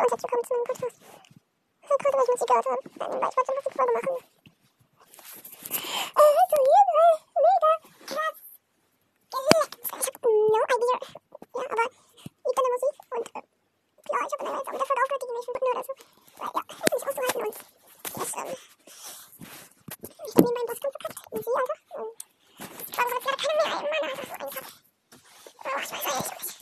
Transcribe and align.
Und 0.00 0.08
herzlich 0.08 0.32
willkommen 0.32 0.44
zu 0.44 0.54
meinem 0.54 0.64
Podcast. 0.64 0.96
Kurz, 1.86 2.02
weil 2.04 2.24
ich 2.24 2.40
gehört 2.40 2.64
habe. 2.64 2.80
Weil 2.96 3.28
ich 3.28 3.36
wollte 3.36 3.52
Musik 3.52 3.74
vorne 3.76 3.92
machen. 3.92 4.16
Äh, 6.16 6.32
so 6.50 6.56
hier, 6.70 6.88
äh, 6.96 7.16
mega 7.44 7.72
krass. 8.08 8.38
Ich 10.00 10.06
hab 10.08 10.16
no 10.24 10.56
idea. 10.56 10.96
Ja, 11.52 11.64
aber 11.68 11.84
ich 11.84 12.54
kann 12.56 12.64
Musik 12.72 12.96
und, 13.10 13.28
äh, 13.28 13.44
ja, 14.08 14.18
ich 14.24 14.32
hab 14.32 14.40
dann 14.40 14.56
jetzt 14.56 14.68
auch 14.68 14.72
wieder 14.72 14.86
voll 14.88 14.98
aufgehört, 15.00 15.20
die 15.20 15.32
Menschen 15.36 15.52
bitten 15.52 15.68
oder 15.68 15.84
so. 15.84 15.92
Weil, 16.40 16.48
ja, 16.48 16.60
das 16.64 16.80
ist 16.80 17.04
nicht 17.04 17.18
auszuhalten 17.20 17.44
und 17.44 17.56
das, 18.16 18.30
ähm, 18.40 18.56
ich 20.00 20.34
bin 20.34 20.44
nebenbei 20.44 20.72
was 20.72 20.80
ganz 20.80 20.96
verkackt. 20.96 21.20
Und 21.30 21.44
sie 21.44 21.52
einfach, 21.60 21.80
ich 22.88 22.92
glaube, 22.96 23.10
jetzt 23.10 23.26
gerade 23.26 23.40
keiner 23.44 23.56
mehr 23.60 23.76
ein 23.76 23.84
Mann 23.84 24.04
einfach 24.08 24.24
so 24.24 24.32
eingekackt. 24.32 24.80
Oh, 25.60 25.76
ich 25.76 25.92
weiß 25.92 26.04
nicht. 26.40 26.56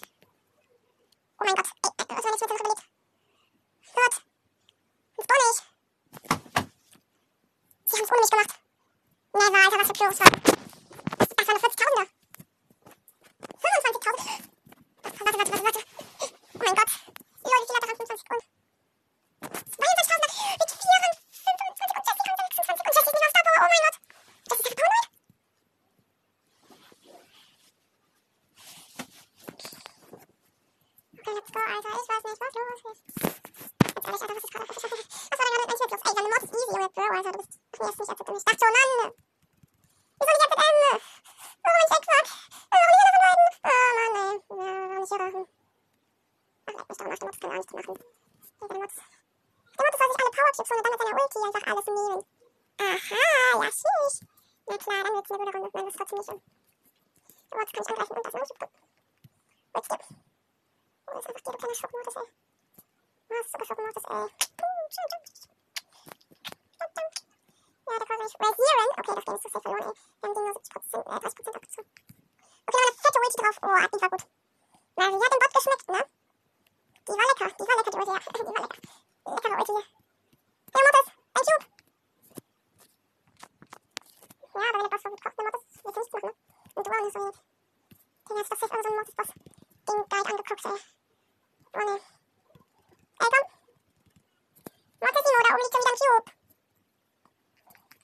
Oh 1.39 1.45
mein 1.47 1.55
Gott, 1.55 1.71
ey, 1.87 2.17
was 2.19 2.25
war 2.25 2.33
jetzt 2.33 2.43
mit 2.43 2.51
der 2.51 2.59
überlegt? 2.59 2.83
Gott, 3.99 4.15
jetzt 5.17 5.29
bolle 5.29 5.47
ich. 5.51 5.59
Sie 7.85 7.97
haben 7.97 8.05
es 8.05 8.11
ohne 8.13 8.21
mich 8.21 8.31
gemacht. 8.31 8.53
Never, 9.33 9.59
Alter, 9.59 9.79
was 9.81 9.87
für 9.89 9.93
Plus 9.95 10.21
war. 10.21 10.31
Das 11.19 11.47
war 11.47 11.55
eine 11.55 11.63
40.000er. 11.65 12.07
25.000. 13.59 14.49
Warte, 15.03 15.21
warte, 15.25 15.39
warte, 15.39 15.65
warte. 15.65 15.81
Oh 16.19 16.63
mein 16.65 16.75
Gott. 16.79 16.91
Leute, 17.43 17.65
die 17.67 17.75
hat 17.75 17.83
daran 17.83 17.97
25 17.97 18.23
Sekunden. 18.23 18.47
22.000 19.43 20.19
mit 20.19 20.33
24 20.39 20.79
und 20.79 21.19
Jessie 21.19 21.49
haben 21.49 21.99
26 22.49 22.79
und 22.79 22.87
Jessie 22.87 23.03
ist 23.03 23.15
nicht 23.15 23.25
auf 23.25 23.31
Star 23.31 23.43
Oh 23.49 23.67
mein 23.69 23.83
Gott. 23.85 23.97
Das 24.49 24.59
ist 24.59 24.67
einfach 24.69 24.79
paranoid. 24.79 25.07
Okay, 31.19 31.33
let's 31.35 31.51
go, 31.51 31.59
Alter. 31.59 31.89
Ich 31.89 32.09
weiß 32.09 32.23
nicht, 32.25 32.41
was 32.41 32.55
los 32.55 32.83
ist. 32.89 33.03
Ganz 33.99 34.21
ehrlich, 34.23 34.29
Alter, 34.29 34.35
was 34.35 34.45
ist 34.45 34.53
gerade? 34.53 34.67
Was 34.69 35.39
war 35.39 35.45
denn 35.45 35.53
gerade 35.53 35.63
mit 35.63 35.69
Mensch 35.69 35.83
mit 35.83 35.91
los? 35.91 36.03
Ey, 36.09 36.15
deine 36.15 36.29
Mod 36.29 36.43
ist 36.43 36.55
easy, 36.55 36.69
Junge, 36.73 36.89
Bro, 36.95 37.05
Alter. 37.19 37.33
Du 37.33 37.39
bist 37.39 37.53
mir 37.79 37.87
jetzt 37.89 37.99
nicht 37.99 38.09
erzählt. 38.09 38.39
Ich 38.39 38.45
dachte 38.45 38.59
schon, 38.59 38.73
Mann. 38.79 39.13
Wieso 40.19 40.33
nicht 40.33 40.45
erzählt 40.49 40.65
Ende? 40.69 40.91
Warum 41.63 41.79
nicht 41.79 41.95
Eckfuck? 41.99 42.27
Warum 42.71 42.89
nicht 42.89 43.03
alle 43.05 43.13
von 43.13 43.23
beiden? 43.29 43.49
Oh, 43.69 43.85
Mann, 43.99 44.15
ey. 44.19 44.37
Ja, 44.49 44.71
warum 44.89 44.99
nicht 44.99 45.13
hier 45.13 45.19
machen? 45.19 45.45
Ach, 46.69 46.73
leck 46.73 46.89
mich 46.89 46.99
doch 46.99 47.07
nach, 47.09 47.19
der 47.19 47.27
Mod 47.29 47.37
kann 47.39 47.51
gar 47.51 47.59
nichts 47.59 47.73
machen. 47.73 47.97
Ey, 48.59 48.69
der 48.69 48.79
Mod. 48.79 48.93
Der 49.69 49.83
Mod 49.85 49.95
soll 49.99 50.09
sich 50.09 50.19
alle 50.19 50.33
Power-Chips 50.39 50.71
holen 50.71 50.79
und 50.79 50.85
dann 50.85 50.93
mit 50.93 51.01
seiner 51.03 51.17
Ulti 51.19 51.39
einfach 51.45 51.65
alles 51.69 51.87
nehmen. 51.87 52.23
Aha, 52.79 53.23
ja, 53.59 53.71
sheesh. 53.79 54.19
Na 54.67 54.77
klar, 54.79 55.01
dann 55.05 55.13
wird's 55.15 55.31
eine 55.31 55.39
gute 55.39 55.53
Runde. 55.59 55.71
Nein, 55.75 55.85
das 55.85 55.93
ist 55.93 55.99
trotzdem 55.99 56.19
nicht. 56.19 56.31
Der 57.49 57.59
Mod 57.59 57.69
kann 57.69 57.83
ich 57.83 57.89
angreifen 57.89 58.17
und 58.17 58.25
das 58.27 58.35
ist 58.35 58.49
super. 58.49 58.69
Ulti. 59.75 59.97
Oh, 61.09 61.15
das 61.15 61.25
ist 61.25 61.29
einfach 61.29 61.43
der 61.43 61.59
kleine 61.59 61.75
Schockmodus, 61.75 62.17
ey. 62.17 62.29
Was 63.29 63.47
ist 63.47 63.53
sogar 63.53 63.67
Schockmodus, 63.67 64.05
ey. 64.09 64.27
Ja, 67.89 67.99
da 67.99 68.05
kann 68.05 68.21
ich 68.27 68.35
rasieren. 68.39 68.89
Okay, 68.99 69.15
das 69.15 69.18
Game 69.29 69.51
verloren, 69.51 69.83
ey. 69.83 69.93
Wir 70.21 70.29
haben 70.29 70.35
den 70.35 70.45
nur 70.45 70.55
70%, 70.55 71.07
äh, 71.07 71.21
30% 71.21 71.57
abgezogen. 71.57 71.91
Okay, 72.67 72.77
noch 72.77 72.89
eine 72.89 72.97
fette 73.03 73.19
Ulti 73.19 73.37
drauf. 73.43 73.57
Oh, 73.63 73.77
die 73.93 74.01
war 74.01 74.11
gut. 74.11 74.25
Na, 74.97 75.05
die 75.09 75.25
hat 75.25 75.33
dem 75.33 75.41
Bot 75.43 75.53
geschmeckt, 75.55 75.89
ne? 75.89 76.01
Die 77.07 77.13
war 77.13 77.27
lecker, 77.29 77.49
die 77.59 77.67
war 77.69 77.77
lecker, 77.77 77.91
die 77.91 77.99
Ulti, 77.99 78.13
ja. 78.13 78.21
Die 78.29 78.45
war 78.47 78.63
lecker. 78.63 78.81
Leckere 79.29 79.57
Ulti 79.59 79.73
hier. 79.73 79.87
Hey, 80.73 80.83
Mortis, 80.85 81.09
ein 81.35 81.45
Cube. 81.49 81.67
Ja, 84.55 84.61
aber 84.69 84.79
wenn 84.79 84.83
der 84.83 84.89
Boss 84.89 85.03
so 85.03 85.09
gut 85.11 85.23
kocht, 85.23 85.37
der 85.39 85.45
Mortis, 85.45 85.63
willst 85.69 85.97
du 85.97 86.01
nichts 86.01 86.13
machen, 86.13 86.29
ne? 86.29 86.35
Und 86.75 86.87
du 86.87 86.91
auch 86.91 87.03
nicht 87.05 87.13
so 87.13 87.21
wenig. 87.21 87.39
Den 88.29 88.37
hast 88.39 88.49
du 88.49 88.55
doch 88.55 88.61
safe 88.61 88.73
irgend 88.73 88.85
so 88.85 88.89
einen 88.89 88.97
Mortis-Boss. 88.97 89.31
Den 89.89 89.99
Guide 90.09 90.29
angeguckt, 90.29 90.65
ey. 90.65 90.79
Oh, 91.73 91.85
ne. 91.85 91.95
Ey, 93.19 93.29
komm. 93.33 93.47
Mortisimo, 95.01 95.39
da 95.45 95.51
oben 95.53 95.61
liegt 95.61 95.73
schon 95.73 95.83
wieder 95.85 95.93
ein 95.93 96.01
Cube. 96.01 96.29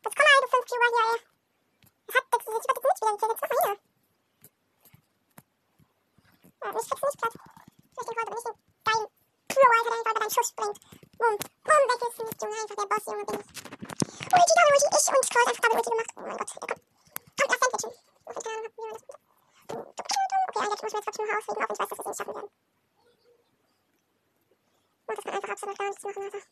Jetzt 0.04 0.16
komm 0.16 0.26
mal, 0.28 0.40
du 0.44 0.48
5 0.52 0.64
Cuber 0.68 0.88
hier, 0.94 1.06
ey. 1.14 1.20
Was 2.06 2.14
hat 2.14 2.26
das? 2.28 2.40
Ich 2.40 2.48
werd 2.48 2.64
jetzt 2.64 2.84
nicht 2.84 3.04
wieder 3.04 3.14
gekillt. 3.14 3.32
Jetzt 3.32 3.42
mach 3.44 3.50
mal 3.50 3.64
hier. 3.64 3.76
Ja, 6.60 6.68
mich 6.72 6.86
kriegst 6.88 7.02
du 7.02 7.06
nicht 7.08 7.20
platt. 7.20 7.34
Ich 7.34 7.96
möchte 7.96 8.12
den 8.14 8.20
heute 8.20 8.34
nicht 8.34 8.46
den 8.48 8.56
geilen 8.84 9.06
Pro, 9.48 9.60
Alter, 9.64 9.84
der 9.84 9.98
einfach 9.98 10.14
bei 10.14 10.20
deinen 10.20 10.34
Schuss 10.34 10.48
springt. 10.48 10.78
Bumm. 11.18 11.36
Bumm, 11.64 11.84
weg 11.88 12.02
ist 12.04 12.18
nicht, 12.20 12.42
Junge. 12.42 12.56
Einfach 12.60 12.76
der 12.76 12.88
Boss, 12.88 13.04
Junge, 13.06 13.24
bin 13.24 13.40
ich. 13.40 13.48
Ulti, 14.34 14.52
Double 14.54 14.74
Ulti, 14.74 14.88
ich 14.92 15.08
und 15.08 15.24
Scroll 15.24 15.46
einfach 15.48 15.62
Double 15.64 15.76
Ulti 15.78 15.90
gemacht. 15.90 16.10
Oh 16.14 16.20
mein 16.20 16.36
Gott. 16.36 16.50
Ja, 16.52 16.64
komm. 16.68 16.80
Kommt, 17.34 17.50
lass 17.50 17.60
Sandwichen. 17.64 17.92
Noch 18.24 18.34
keine 18.34 18.54
Ahnung, 18.54 18.72
wie 18.74 18.82
man 18.84 18.92
das 18.92 19.04
macht. 19.08 20.63
Eigentlich 20.74 20.92
muss 20.92 20.92
mir 20.92 20.98
jetzt 20.98 21.04
trotzdem 21.04 21.26
noch 21.26 21.38
ausreden, 21.38 21.62
auch 21.62 21.68
wenn 21.68 21.74
ich 21.74 21.78
weiß, 21.78 21.88
dass 21.88 21.98
wir 21.98 22.02
es 22.02 22.06
nicht 22.06 22.18
schaffen 22.18 22.34
werden. 22.34 22.50
Und 25.06 25.16
das 25.16 25.24
kann 25.24 25.34
einfach 25.34 25.50
absolut 25.50 25.78
gar 25.78 25.86
nichts 25.86 26.02
machen, 26.02 26.22
Alter. 26.24 26.42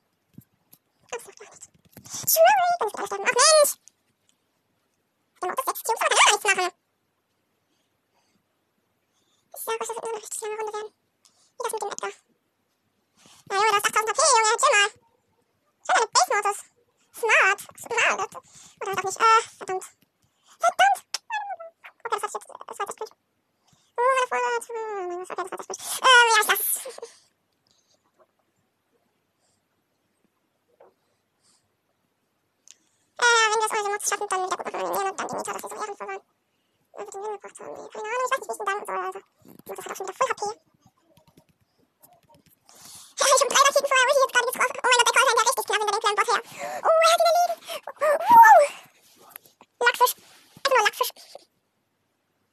Absolut 1.10 1.38
gar 1.38 1.50
nichts. 1.50 1.66
Schwierig, 2.30 2.76
dann 2.78 2.86
ist 2.86 2.94
gleich 2.94 3.06
sterben. 3.06 3.24
Ach 3.26 3.34
Mensch! 3.42 3.72
Der 5.42 5.48
Mod 5.48 5.58
ist 5.58 5.66
6 5.66 5.82
Cubes, 5.82 6.00
aber 6.02 6.14
kann 6.14 6.22
gar 6.22 6.32
nichts 6.32 6.46
machen. 6.46 6.70
Ich 9.54 9.62
sag 9.62 9.72
euch, 9.72 9.78
das 9.78 9.88
wird 9.88 10.02
nur 10.02 10.12
eine 10.12 10.22
richtig 10.22 10.40
lange 10.42 10.56
Runde 10.62 10.72
werden. 10.72 10.92
Wie 10.92 11.62
das 11.62 11.72
mit 11.72 11.82
dem 11.82 11.90
Edgar. 11.90 12.12
Na 13.46 13.54
Junge, 13.56 13.68
du 13.68 13.74
hast 13.74 13.86
8000 13.86 14.06
HP, 14.06 14.22
Junge, 14.38 14.54
chill 14.62 14.74
mal. 14.78 14.90
Schon 15.82 15.96
eine 15.98 16.06
Base-Modus. 16.14 16.58
Smart. 17.10 17.60
Smart. 17.74 18.30
Oder 18.80 18.86
halt 18.86 18.98
auch 18.98 19.02
nicht. 19.02 19.18
Äh, 19.18 19.42
verdammt. 19.58 19.86
Verdammt! 20.62 21.00
Okay, 21.82 22.08
das 22.10 22.22
hat 22.22 22.34
jetzt, 22.34 22.48
das 22.68 22.78
war 22.78 22.86
das 22.86 22.96
gut. 22.96 23.10
Keine 37.62 38.08
Ahnung, 38.08 38.24
ich 38.24 38.32
weiß 38.32 38.40
nicht, 38.40 38.48
wie 38.48 38.52
ich 38.52 38.60
ihn 38.60 38.66
danken 38.66 38.86
soll, 38.86 38.96
Alter. 38.96 39.22
Das 39.64 39.78
hat 39.78 39.86
auch 39.86 39.96
schon 39.96 40.06
wieder 40.06 40.18
voll 40.18 40.28
HP. 40.32 40.42
Ja, 43.12 43.26
ich 43.28 43.42
hab 43.42 43.48
drei 43.48 43.62
Raketen 43.62 43.88
vorher 43.88 44.06
Ulti 44.08 44.22
jetzt 44.22 44.32
gerade 44.32 44.46
getroffen. 44.52 44.76
Oh 44.82 44.88
mein 44.88 45.02
Gott, 45.02 45.08
der 45.08 45.22
Call 45.22 45.28
ja 45.28 45.42
richtig 45.42 45.64
knapp 45.66 45.78
hinter 45.78 45.92
dem 45.92 46.02
kleinen 46.02 46.18
Boss 46.18 46.28
her. 46.32 46.40
Oh, 46.82 46.96
er 47.02 47.08
hat 47.12 47.20
ihn 47.22 47.28
erlegen. 47.32 47.58
Wow. 48.02 48.58
Lackfisch. 49.82 50.14
Einfach 50.62 50.76
nur 50.76 50.84
Lackfisch. 50.84 51.12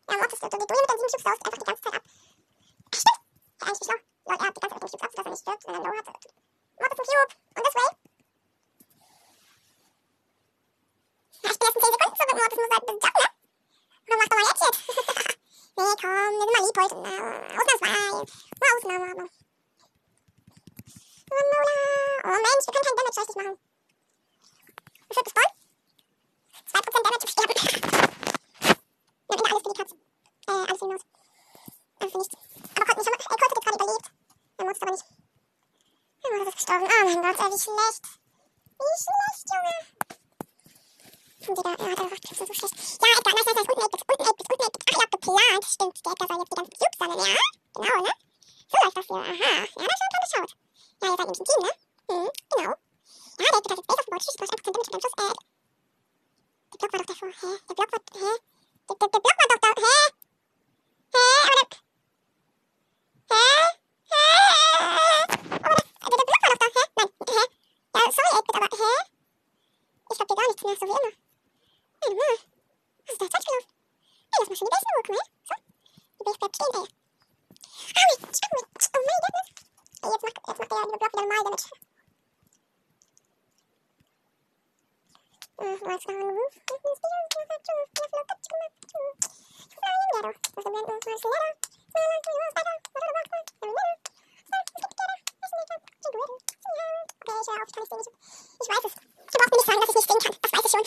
Ja, 0.09 0.15
Mod 0.19 0.33
ist, 0.33 0.43
du, 0.43 0.47
du, 0.49 0.57
du 0.57 0.65
mit 0.65 0.69
den 0.69 0.99
sieben 0.99 1.09
Cubes 1.09 1.23
saust 1.23 1.45
einfach 1.45 1.59
die 1.59 1.67
ganze 1.69 1.81
Zeit 1.83 1.95
ab. 1.95 2.03
Stimmt. 2.93 3.19
Ja, 3.19 3.67
eigentlich 3.67 3.83
schlau. 3.83 3.99
Lol, 4.29 4.37
er 4.39 4.45
hat 4.45 4.55
die 4.55 4.61
ganze 4.61 4.75
Zeit 4.75 4.83
mit 4.83 4.93
den 4.93 4.99
Cubes 4.99 5.03
ab, 5.03 5.11
dass 5.15 5.25
er 5.25 5.31
nicht 5.31 5.41
stirbt, 5.41 5.63
wenn 5.65 5.75
er 5.75 5.83
Low 5.83 5.97
hat. 5.97 6.05
Mod 6.05 6.91
ist 6.93 6.99
ein 6.99 7.07
Cube. 7.09 7.33
Und 7.55 7.63
this 7.65 7.75
way. 7.79 7.89
Ja, 11.39 11.49
ich 11.49 11.59
bin 11.59 11.65
erst 11.65 11.75
in 11.75 11.81
10 11.81 11.91
Sekunden 11.95 12.15
zurück, 12.19 12.35
Mod. 12.39 12.49
Das 12.49 12.59
muss 12.59 12.71
halt 12.73 12.85
jumpen, 12.89 13.11
ne? 13.19 13.39
Oder 14.09 14.17
mach 14.17 14.27
doch 14.27 14.37
mal 14.37 14.47
jetzt 14.49 14.63
jetzt. 14.65 14.81
nee, 15.77 15.95
komm, 16.01 16.33
wir 16.33 16.41
sind 16.41 16.53
mal 16.55 16.65
lieb 16.65 16.77
heute. 16.81 16.95
Ausnahmsweise. 17.59 18.19
Nur 18.57 18.69
Ausnahme, 18.75 19.07
aber. 19.11 19.27
Oh 21.31 22.29
Mensch, 22.29 22.65
wir 22.65 22.73
können 22.73 22.85
keinen 22.85 22.97
Damage 22.97 23.19
richtig 23.21 23.35
machen. 23.35 23.57
Wie 25.09 25.13
viel 25.13 25.23
gespawnt? 25.23 25.53
2% 26.73 27.03
Damage 27.05 27.21
im 27.21 27.29
Sterben. 27.29 27.53
Ja, 29.29 29.35
wieder 29.35 29.51
alles 29.51 29.61
für 29.61 29.69
die 29.69 29.79
Katze. 29.79 29.95
Äh, 30.47 30.51
alles 30.51 30.79
für 30.79 30.85
die 30.85 30.93
Maus. 30.93 31.05
Alles 31.99 32.11
für 32.11 32.17
nichts. 32.17 32.35
Aber 32.75 32.85
Colt 32.85 32.97
nicht. 32.97 33.09
Ey, 33.09 33.25
Colt 33.29 33.41
hat 33.41 33.51
jetzt 33.53 33.65
gerade 33.65 33.77
überlebt. 33.77 34.07
Er 34.57 34.65
muss 34.65 34.81
aber 34.81 34.91
nicht. 34.91 35.05
Er 36.23 36.29
wurde 36.31 36.51
gestorben. 36.51 36.85
Oh 36.89 37.08
mein 37.21 37.35
Gott, 37.35 37.45
ey, 37.45 37.51
wie 37.51 37.59
schlecht. 37.59 38.05
Wie 38.79 38.97
schlecht, 39.03 39.45
Junge. 39.51 39.75
Und 41.39 41.57
wieder, 41.57 41.73
ja, 41.79 41.95
der 41.95 42.05
macht 42.05 42.27
so 42.27 42.53
schlecht. 42.53 42.75
Ja, 43.01 43.07
Edgar, 43.17 43.33
nice, 43.33 43.45
nice, 43.45 43.55
nice. 43.55 43.69
Unten 43.69 43.83
8-Bit, 43.83 44.03
unten 44.09 44.23
8-Bit, 44.29 44.47
unten 44.49 44.63
8-Bit. 44.63 44.83
Ach, 44.89 44.93
ihr 44.93 45.03
habt 45.03 45.11
geplant. 45.11 45.65
Stimmt, 45.65 45.97
der 46.05 46.11
Edgar 46.11 46.27
soll 46.27 46.37
jetzt 46.39 46.51
die 46.51 46.57
ganzen 46.59 46.75
Cubes 46.79 46.97
sammeln, 46.99 47.19
ja? 47.19 47.43
Genau, 47.75 47.99
ne? 48.03 48.13
So 48.69 48.75
läuft 48.83 48.97
das 48.97 49.05
hier. 49.07 49.17
Aha. 49.17 49.51
Ja, 49.79 49.85
da 49.89 49.95
schaut, 49.99 50.13
da 50.15 50.27
schaut. 50.31 50.51
Ja, 51.01 51.07
ihr 51.09 51.17
seid 51.17 51.27
nämlich 51.27 51.39
ein 51.39 51.47
Team, 51.49 51.61
ne? 51.63 51.71
Mhm, 52.09 52.29
genau. 52.49 52.69
Ja, 52.69 52.75
der 53.39 53.57
Edgar 53.59 53.59
hat 53.59 53.79
jetzt 53.79 53.87
Base 53.87 53.99
aufgebaut. 53.99 54.21
Tschüss, 54.21 54.35
du 54.35 54.43
hast 54.43 54.53
1% 54.53 54.63
Damage 54.65 54.79
mit 54.79 54.93
deinem 54.93 55.03
Schuss. 55.03 55.15
Äh, 55.19 55.35
der 56.69 56.77
Block 56.79 56.91
war 56.93 56.99
doch 56.99 57.07
davor. 57.09 57.29
Hä? 57.29 57.51
Der 57.67 57.75
Block 57.75 57.89
war, 57.91 58.01
hä? 58.19 58.31
Der, 58.87 58.95
der, 58.99 59.07
der 59.09 59.19
Block 59.23 59.37
war 59.39 59.47
doch 59.49 59.61
da, 59.63 59.71
hä? 59.79 59.95
Hä? 61.15 61.23
Aber 61.43 61.55
der, 61.59 61.79
hä? 63.31 63.43
Hä? 64.11 64.23
Aber 65.99 66.15
der, 66.15 66.19
der, 66.19 66.19
der 66.19 66.27
Block 66.29 66.41
war 66.43 66.49
doch 66.49 66.59
da, 66.59 66.67
hä? 66.75 66.83
Nein, 66.97 67.09
hä? 67.29 67.43
Ja, 67.95 68.01
sorry, 68.15 68.31
8-Bit, 68.39 68.48
aber 68.63 68.77
hä? 68.77 68.93
Ich 70.11 70.17
glaub 70.17 70.27
dir 70.27 70.35
gar 70.35 70.47
nichts 70.47 70.63
mehr, 70.63 70.75
so 70.75 70.85
wie 70.85 70.89
immer. 70.89 71.13
Warte 72.01 72.15
mal. 72.15 72.35
Was 73.05 73.13
ist 73.13 73.21
da 73.21 73.25
jetzt 73.25 73.35
falsch 73.35 73.45
gelaufen? 73.45 73.71
Ey, 74.29 74.37
lass 74.39 74.49
mal 74.49 74.55
schon 74.55 74.67
die 74.67 74.73
Base 74.73 74.85
nur, 74.89 75.03
guck 75.03 75.15
mal. 75.15 75.27
So. 75.49 75.55
Die 76.17 76.23
Base 76.25 76.37
bleibt 76.39 76.55
stehen, 76.55 76.73
ey. 76.79 76.87
Aui, 77.99 78.13
stopp 78.35 78.53
mich. 78.53 78.89
Oh 78.89 79.03
mein 79.03 79.23
Gott. 79.23 79.49
Ey, 79.99 80.13
jetzt 80.13 80.23
macht, 80.23 80.37
jetzt 80.47 80.59
macht 80.59 80.71
der 80.71 80.77
liebe 80.85 80.97
Block 80.99 81.13
wieder 81.13 81.25
normal 81.25 81.43
Damage. 81.43 81.69
Äh, 85.59 85.75
what's 85.81 86.05
going 86.05 86.21
on? 86.21 86.39
ich 86.39 86.75
hör 90.13 90.29
auf, 90.29 90.39
ich 90.39 90.63
kann 90.63 90.79
nicht 91.05 91.21
sehen. 91.21 91.39
Ich, 91.39 91.69
ich 93.69 94.18
weiß 98.69 98.85
es. 98.85 98.93
Du 98.93 99.37
brauchst 99.37 99.51
mir 99.51 99.57
nicht 99.57 99.65
sagen, 99.65 99.79
dass 99.79 99.89
ich 99.89 99.95
nicht 99.95 100.09
sehen 100.09 100.19
kann. 100.19 100.35
Das 100.41 100.51
weiß 100.53 100.65
ich 100.65 100.71
schon. 100.71 100.83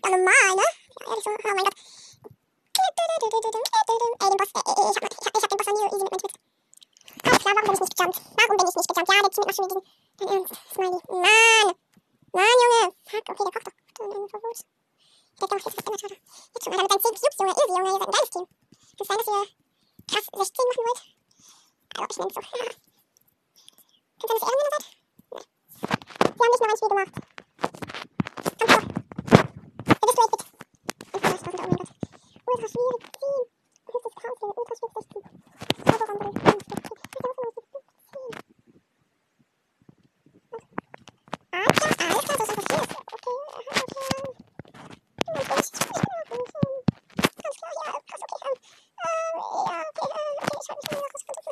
Ja, 0.00 0.08
normal, 0.10 0.50
ne? 0.56 0.66
Ja, 0.66 1.06
ehrlich 1.08 1.24
so. 1.24 1.30
Oh 1.30 1.36
mein 1.44 1.64
Gott. 1.64 1.78
Ey, 2.80 4.28
den 4.30 4.36
Boss, 4.36 4.50
ey, 4.54 4.62
ey, 4.70 4.90
ich 4.90 4.96
hab, 4.96 5.04
ich 5.04 5.26
hab, 5.26 5.34
ich 5.36 5.48
den 5.48 5.56
Boss 5.56 5.66
noch 5.66 5.74
nie 5.74 5.80
so 5.80 5.96
easy 5.96 6.04
mit 6.04 6.10
meinem 6.10 6.20
Twitch. 6.20 6.38
Alles 7.20 7.38
klar, 7.40 7.54
warum 7.54 7.66
bin 7.66 7.74
ich 7.74 7.80
nicht 7.80 7.96
gejumpt? 7.96 8.18
Warum 8.36 8.56
bin 8.56 8.66
ich 8.66 8.76
nicht 8.76 8.88
gejumpt? 8.90 9.10
Ja, 9.10 9.20
der 9.20 9.30
Team 9.30 9.44
macht 9.46 9.56
schon 9.56 9.64
wieder 9.64 9.76
diesen... 9.76 10.00
Dein 10.16 10.28
Ernst, 10.28 10.54
Smiley. 10.72 11.00
Mann! 11.08 11.68
Mann, 12.32 12.58
Junge! 12.62 12.82
Fuck, 13.10 13.26
okay, 13.30 13.44
der 13.44 13.52
kocht 13.52 13.66
doch. 13.66 13.76
Dann 13.98 14.10
irgendwo 14.10 14.38
gut. 14.40 14.58
Der 15.40 15.48
doch, 15.48 15.56
jetzt 15.56 15.76
wird 15.76 15.86
immer 15.86 15.98
Jetzt 16.00 16.64
schon, 16.64 16.72
Alter, 16.72 16.82
mit 16.82 16.90
deinen 16.90 17.02
10 17.02 17.14
Cubes, 17.20 17.38
Junge. 17.40 17.52
Easy, 17.60 17.72
Junge, 17.76 17.90
ihr 17.90 17.98
seid 18.00 18.08
ein 18.08 18.14
geiles 18.16 18.30
Team. 18.30 18.46
Kann 19.00 19.00
es 19.00 19.08
sein, 19.08 19.18
dass 19.18 19.28
ihr 19.28 19.44
krass 20.08 20.26
16 20.40 20.64
machen 20.68 20.84
wollt? 20.86 21.02
Also, 21.98 22.10
ich 22.10 22.18
nehme 22.18 22.32
so. 22.34 22.89
Dass 24.20 24.30
ihr 24.30 24.36
Ehrenmänner 24.36 24.70
seid? 24.70 24.84
Nee. 25.30 25.44
Wir 26.20 26.44
haben 26.44 26.50
nicht 26.50 26.60
nur 26.60 26.68
ein 26.68 26.76
Spiel 26.76 26.88
gemacht. 26.88 27.14
Komm 28.60 28.68
vor. 28.68 28.84
Wer 30.00 30.00
bist 30.00 30.22
du, 30.22 30.26
8-Bit? 30.30 30.44
1,8000, 30.50 30.50
oh 30.50 30.84
mein 31.60 31.70
Gott. 31.80 31.90
Ultra 32.46 32.68
schwierig. 32.68 33.02
10. 33.20 33.48
Das 33.86 34.04
ist 34.04 34.16
krass, 34.16 34.36
Junge. 34.40 34.54
Ultra 34.56 34.74
schwierig, 34.76 34.94
16. 35.00 35.22
Zauberraum 35.90 37.50
drin. 37.50 37.78
10. 37.90 38.30
Ah, 41.52 41.56
ja, 41.60 42.06
alles 42.10 42.24
klar, 42.24 42.36
so 42.36 42.42
ist 42.42 42.50
einfach 42.50 42.66
hier. 42.70 42.84
Okay, 43.10 43.36
aha, 43.60 43.82
okay. 43.82 44.08
Und 45.26 45.40
ich, 45.40 45.68
ich, 45.70 45.96
ganz 47.40 47.56
klar, 47.56 47.74
ja, 47.86 47.92
krass, 48.08 48.22
okay, 48.30 48.54
ähm, 49.00 49.34
ja, 49.34 49.78
okay, 49.90 50.04
äh, 50.04 50.34
okay, 50.40 50.58
ich 50.60 50.68
halte 50.68 50.80
mich 50.80 51.00
mal 51.00 51.10
kurz 51.10 51.24
kurz. 51.26 51.46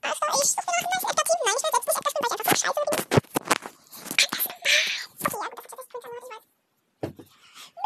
Also, 0.00 0.24
ich 0.28 0.48
suche 0.48 0.64
nach 0.64 0.76
einem 0.78 0.98
nice 0.98 1.08
Alternativ. 1.08 1.44
Nein, 1.44 1.56
ich 1.56 1.62
will 1.64 1.72
selbst 1.72 1.88
nicht 1.88 1.98
Edgar 1.98 2.08
spielen, 2.08 2.24
weil 2.24 2.28
ich 2.28 2.38
einfach 2.38 2.48
so 2.48 2.56
scheiße 2.58 2.82
bin. 2.88 2.98
Okay, 5.18 5.38
ja, 5.38 5.48
gut, 5.48 5.62
das 5.64 5.72
hat 5.72 5.78
jetzt 5.78 5.90
Printer, 5.92 6.08
ich 6.08 6.28
weiß. 6.28 6.44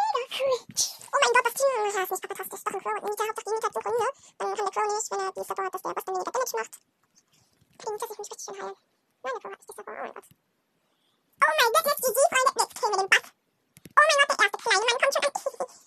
Mega 0.03 0.27
cringe. 0.33 0.63
Oh 1.13 1.19
mein 1.23 1.33
Gott, 1.33 1.45
das 1.47 1.55
Team 1.55 1.71
ja, 1.73 2.03
ist 2.03 2.11
nicht 2.13 2.23
fantastisch. 2.23 2.63
Doch 2.63 2.73
ein 2.73 2.81
Crow 2.83 2.93
und 2.93 3.07
Nita, 3.11 3.23
Hauptsache 3.23 3.47
die 3.47 3.53
Nita 3.53 3.67
hat 3.67 3.75
Synchronie. 3.75 4.11
Dann 4.39 4.49
kann 4.53 4.65
der 4.65 4.73
Crow 4.73 4.87
nicht, 4.93 5.11
wenn 5.13 5.21
er 5.21 5.33
die 5.33 5.43
Support, 5.43 5.73
dass 5.75 5.83
der 5.83 5.93
Boss 5.93 6.05
dann 6.05 6.15
weniger 6.15 6.33
Damage 6.33 6.57
macht. 6.57 6.75
Okay, 7.73 7.91
Nita 7.93 8.07
sich 8.07 8.19
mich 8.19 8.31
richtig 8.33 8.43
schön 8.43 8.57
heilen. 8.63 8.77
Nein, 9.23 9.33
der 9.33 9.41
Crow 9.43 9.53
hat 9.53 9.59
nicht 9.59 9.71
die 9.71 9.77
Support, 9.77 9.97
oh 9.99 10.03
mein 10.03 10.15
Gott. 10.15 10.27
Oh 11.43 11.53
mein 11.53 11.71
Gott, 11.73 11.87
jetzt 11.93 12.03
GG, 12.03 12.19
Freunde. 12.33 12.53
Jetzt 12.63 12.75
killen 12.79 12.93
wir 12.93 13.01
den 13.03 13.11
Buff. 13.13 13.27
Oh 13.93 14.03
mein 14.03 14.17
Gott, 14.23 14.39
der 14.39 14.47
erste 14.47 14.59
kleine 14.63 14.83
Mann 14.83 14.99
kommt 15.03 15.15
schon 15.15 15.23
an. 15.23 15.35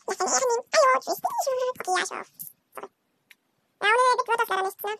Lass 0.06 0.19
eine 0.19 0.31
Ehre 0.36 0.45
nehmen. 0.45 0.66
Hallo, 0.75 1.00
tschüss. 1.01 1.19
Okay, 1.25 1.56
ja, 1.56 1.69
ich 1.75 2.12
war 2.12 2.21
auf. 2.21 2.30
Sorry. 2.75 2.89
Ja, 3.81 3.89
ohne 3.95 4.16
Big 4.16 4.28
wird 4.30 4.39
das 4.42 4.50
leider 4.50 4.66
nichts, 4.66 4.83
ne? 4.86 4.94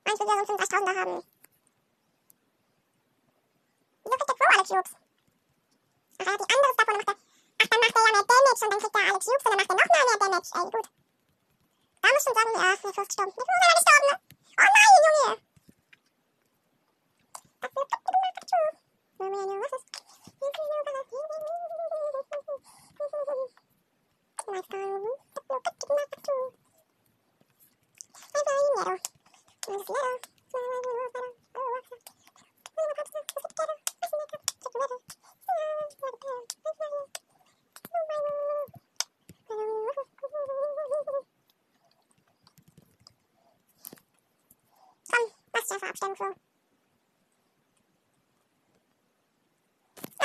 Und 0.00 0.14
ich 0.14 0.20
will 0.20 0.26
ja 0.26 0.34
so 0.40 0.52
einen 0.52 0.60
35.000er 0.60 0.96
haben. 1.00 1.22
Wieso 4.02 4.16
kriegt 4.16 4.30
der 4.30 4.36
Crow 4.40 4.50
alle 4.50 4.64
Cubes? 4.64 4.92
Ach, 6.20 6.26
er 6.26 6.32
hat 6.32 6.40
die 6.40 6.48
andere 6.50 6.70
Support 6.70 6.90
und 6.90 6.96
macht 7.00 7.10
er... 7.10 7.16
Ach, 7.60 7.68
dann 7.70 7.80
macht 7.80 7.94
er 7.94 8.00
ja 8.00 8.10
mehr 8.10 8.26
Damage 8.30 8.62
und 8.64 8.70
dann 8.70 8.80
kriegt 8.80 8.96
er 8.96 9.00
alle 9.00 9.20
Cubes 9.20 9.26
und 9.28 9.50
dann 9.50 9.58
macht 9.60 9.70
er 9.70 9.76
noch 9.76 9.86
mal 9.86 10.04
mehr 10.08 10.20
Damage. 10.20 10.50
Ey, 10.50 10.66
gut. 10.70 10.86
Da 12.00 12.08
muss 12.08 12.18
ich 12.18 12.24
schon 12.24 12.34
sagen, 12.34 12.52
ja, 12.54 12.60
mir 12.60 12.74
ist 12.74 12.96
gestorben. 12.96 13.32
Mir 13.36 13.44
ist 13.44 13.54
leider 13.60 13.76
gestorben, 13.80 14.06
ne? 14.10 14.16
Oh 14.50 14.70
nein, 14.74 14.92
Junge! 15.06 15.36
Das 17.60 17.70
wird 17.70 17.88
gut 17.90 18.02
gemacht, 18.08 18.48
du. 18.50 18.60
Nur 19.20 19.28
mehr, 19.30 19.44
nur 19.46 19.60
was 19.60 19.72
ist? 19.76 19.86
Nice 24.50 24.66
done. 24.68 25.06
Das 25.34 25.44
wird 25.46 25.64
gut 25.64 25.78
gemacht, 25.80 26.18
du. 26.26 26.36
Also, 28.32 28.50
Nero. 28.74 28.94
Das 29.66 29.76
ist 29.76 29.88
Nero. 29.88 30.20
Komm, 45.10 45.79
abstellen, 45.90 46.16
Flo. 46.16 46.26
Ja, 46.26 46.32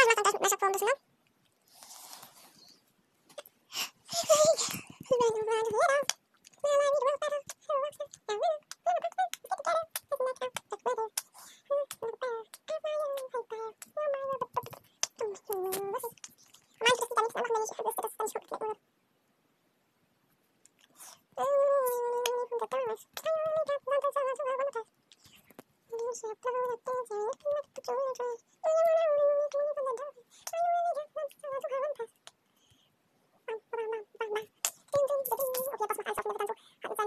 ich 0.02 0.08
mach 0.08 0.16
dann 0.16 0.24
gleich 0.24 0.34
mit 0.34 0.42
Messer 0.42 0.58
Flo 0.58 0.68
ein 0.68 0.72
bisschen, 0.72 0.88
ne? 0.88 1.15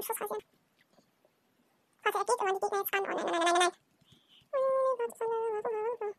Warte, 0.09 0.25
er 2.05 2.25
geht 2.25 2.41
immer 2.41 2.49
an 2.49 2.55
die 2.55 2.61
Gegner 2.61 2.79
jetzt 2.79 2.95
ran. 2.95 3.05
Oh 3.05 3.13
nein, 3.13 3.27
nein, 3.29 3.43
nein, 3.43 3.53
nein, 5.63 5.97
nein. 6.01 6.15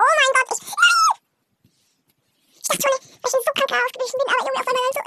Oh 0.00 0.14
mein 0.18 0.32
Gott, 0.34 0.50
ich... 0.50 0.60
Nein! 0.66 1.14
Ich 2.50 2.66
dachte 2.66 2.82
schon, 2.82 2.94
weil 3.00 3.22
ich 3.22 3.30
so 3.30 3.38
krank 3.54 3.70
ausgewichen 3.70 4.18
bin, 4.18 4.26
aber 4.30 4.40
irgendwie 4.40 4.60
auf 4.60 4.66
einmal 4.66 4.90
so... 4.90 5.02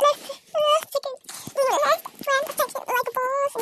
Zicken. 0.93 1.15
Friend, 2.23 2.47
attention, 2.47 2.83
like 2.87 3.03
a 3.03 3.13
boss. 3.13 3.53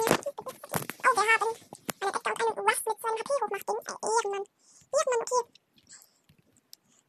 Oh, 1.01 1.13
wir 1.15 1.25
haben 1.31 1.41
einen 1.41 1.57
Edgar 2.01 2.31
und 2.31 2.41
einen 2.41 2.59
Russ 2.61 2.81
mit 2.85 2.97
seinem 3.01 3.17
HP 3.17 3.29
hochmacht 3.41 3.65
Ding. 3.67 3.81
Ey, 3.81 3.97
Ehrenmann. 4.01 4.45
Ehrenmann, 4.93 5.21
okay. 5.21 5.43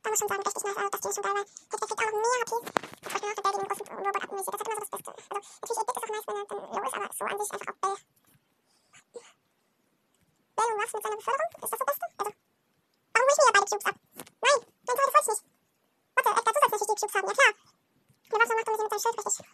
Da 0.03 0.07
muss 0.11 0.19
schon 0.19 0.29
sagen, 0.29 0.43
richtig 0.43 0.65
nice, 0.65 0.91
das 0.91 1.01
Ding 1.01 1.11
ist 1.11 1.17
schon 1.17 1.23
geil, 1.23 1.35
weil 1.35 1.45
der 1.45 1.87
kriegt 1.87 2.01
auch 2.01 2.09
noch 2.09 2.23
mehr 2.23 2.41
HP. 2.43 2.55
Das 3.03 3.11
war 3.13 3.21
nach 3.23 3.35
der 3.35 3.43
Bell, 3.43 3.53
den 3.53 3.69
großen 3.69 3.87
Robot 3.93 4.23
abmäßig. 4.23 4.51
Das 4.53 4.61
ist 4.61 4.67
immer 4.67 4.75
so 4.75 4.81
das 4.83 4.91
Beste. 4.93 5.11
Also, 5.31 5.41
natürlich, 5.63 5.83
Edgar 5.83 5.95
ist 5.95 6.03
auch 6.03 6.13
nice, 6.13 6.27
wenn 6.27 6.37
er 6.37 6.47
dann 6.47 6.59
low 6.73 6.83
ist, 6.83 6.95
aber 6.97 7.09
so 7.13 7.23
an 7.23 7.39
sich 7.39 7.53
einfach 7.53 7.71
auch 7.73 7.81
Bell. 7.83 7.97
Bell 10.57 10.69
und 10.73 10.79
Russ 10.83 10.93
mit 10.93 11.03
seiner 11.03 11.19
Beförderung, 11.23 11.51
ist 11.53 11.63
das 11.63 11.71
das 11.71 11.87
Beste? 11.87 12.07
Also, 12.19 12.31
warum 13.13 13.23
hol 13.23 13.33
ich 13.33 13.39
mir 13.39 13.47
ja 13.47 13.53
beide 13.53 13.69
Cubes 13.71 13.87
ab? 13.87 13.97
Nein, 14.43 14.59
nein, 14.59 14.97
toll, 14.99 15.07
das 15.07 15.15
wollte 15.15 15.23
ich 15.23 15.33
nicht. 15.33 15.45
Warte, 16.13 16.31
Edgar, 16.33 16.53
du 16.53 16.59
sollst 16.59 16.83
natürlich 16.83 16.93
die 16.93 17.07
Cubes 17.07 17.15
haben, 17.15 17.29
ja 17.31 17.35
klar. 17.39 17.53
Der 18.27 18.37
Russ 18.43 18.51
macht 18.51 18.59
ein 18.59 18.67
bisschen 18.67 18.83
mit 18.83 18.91
seinem 18.91 19.03
Schild 19.03 19.19
richtig. 19.23 19.47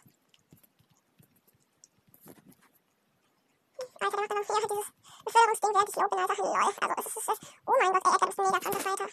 Alter, 3.99 4.09
der 4.09 4.19
macht 4.19 4.28
dann 4.47 4.55
noch 4.55 4.61
hier 4.61 4.69
dieses 4.69 4.91
Beförderungsding, 5.25 5.73
während 5.73 5.89
ich 5.89 5.95
low 5.95 6.07
Alter, 6.09 6.35
lol. 6.37 6.73
Also, 6.79 6.95
es 6.99 7.05
ist, 7.05 7.17
es 7.17 7.27
ist, 7.27 7.41
oh 7.65 7.73
mein 7.79 7.93
Gott, 7.93 8.05
ey, 8.05 8.17
du 8.19 8.25
bist 8.25 8.39
ein 8.39 8.45
mega 8.45 8.59
kranker 8.59 8.79
Fighter. 8.79 9.09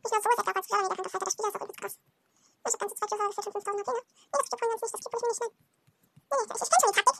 Nicht 0.00 0.12
nur 0.12 0.22
so 0.22 0.28
ist 0.30 0.38
auch 0.40 0.54
als 0.54 0.66
Spieler 0.66 0.82
mega 0.82 0.94
kranker 0.94 1.10
Fighter, 1.10 1.24
der 1.24 1.30
Spieler 1.30 1.48
ist 1.48 1.56
auch 1.56 1.64
übelst 1.64 1.80
krass. 1.80 1.96
Ich 2.60 2.72
hab 2.72 2.80
ganze 2.80 2.94
zwei 2.96 3.06
Kills 3.06 3.34
für 3.34 3.42
5000 3.42 3.80
HP, 3.80 3.90
ne? 3.90 4.00
Nee, 4.00 4.40
das 4.40 4.50
Cube 4.50 4.60
holen 4.60 4.70
wir 4.70 4.76
uns 4.76 4.82
nicht, 4.82 4.94
das 4.94 5.00
Cube 5.00 5.12
hol 5.12 5.20
ich 5.20 5.24
mir 5.24 5.30
nicht 5.30 5.40
schnell. 5.40 5.52
Nee, 6.30 6.36
nee, 6.36 6.46
ich, 6.50 6.60
ich 6.60 6.70
kenn 6.70 6.80
schon 6.80 6.90
die 6.90 6.98
Taktik. 7.00 7.18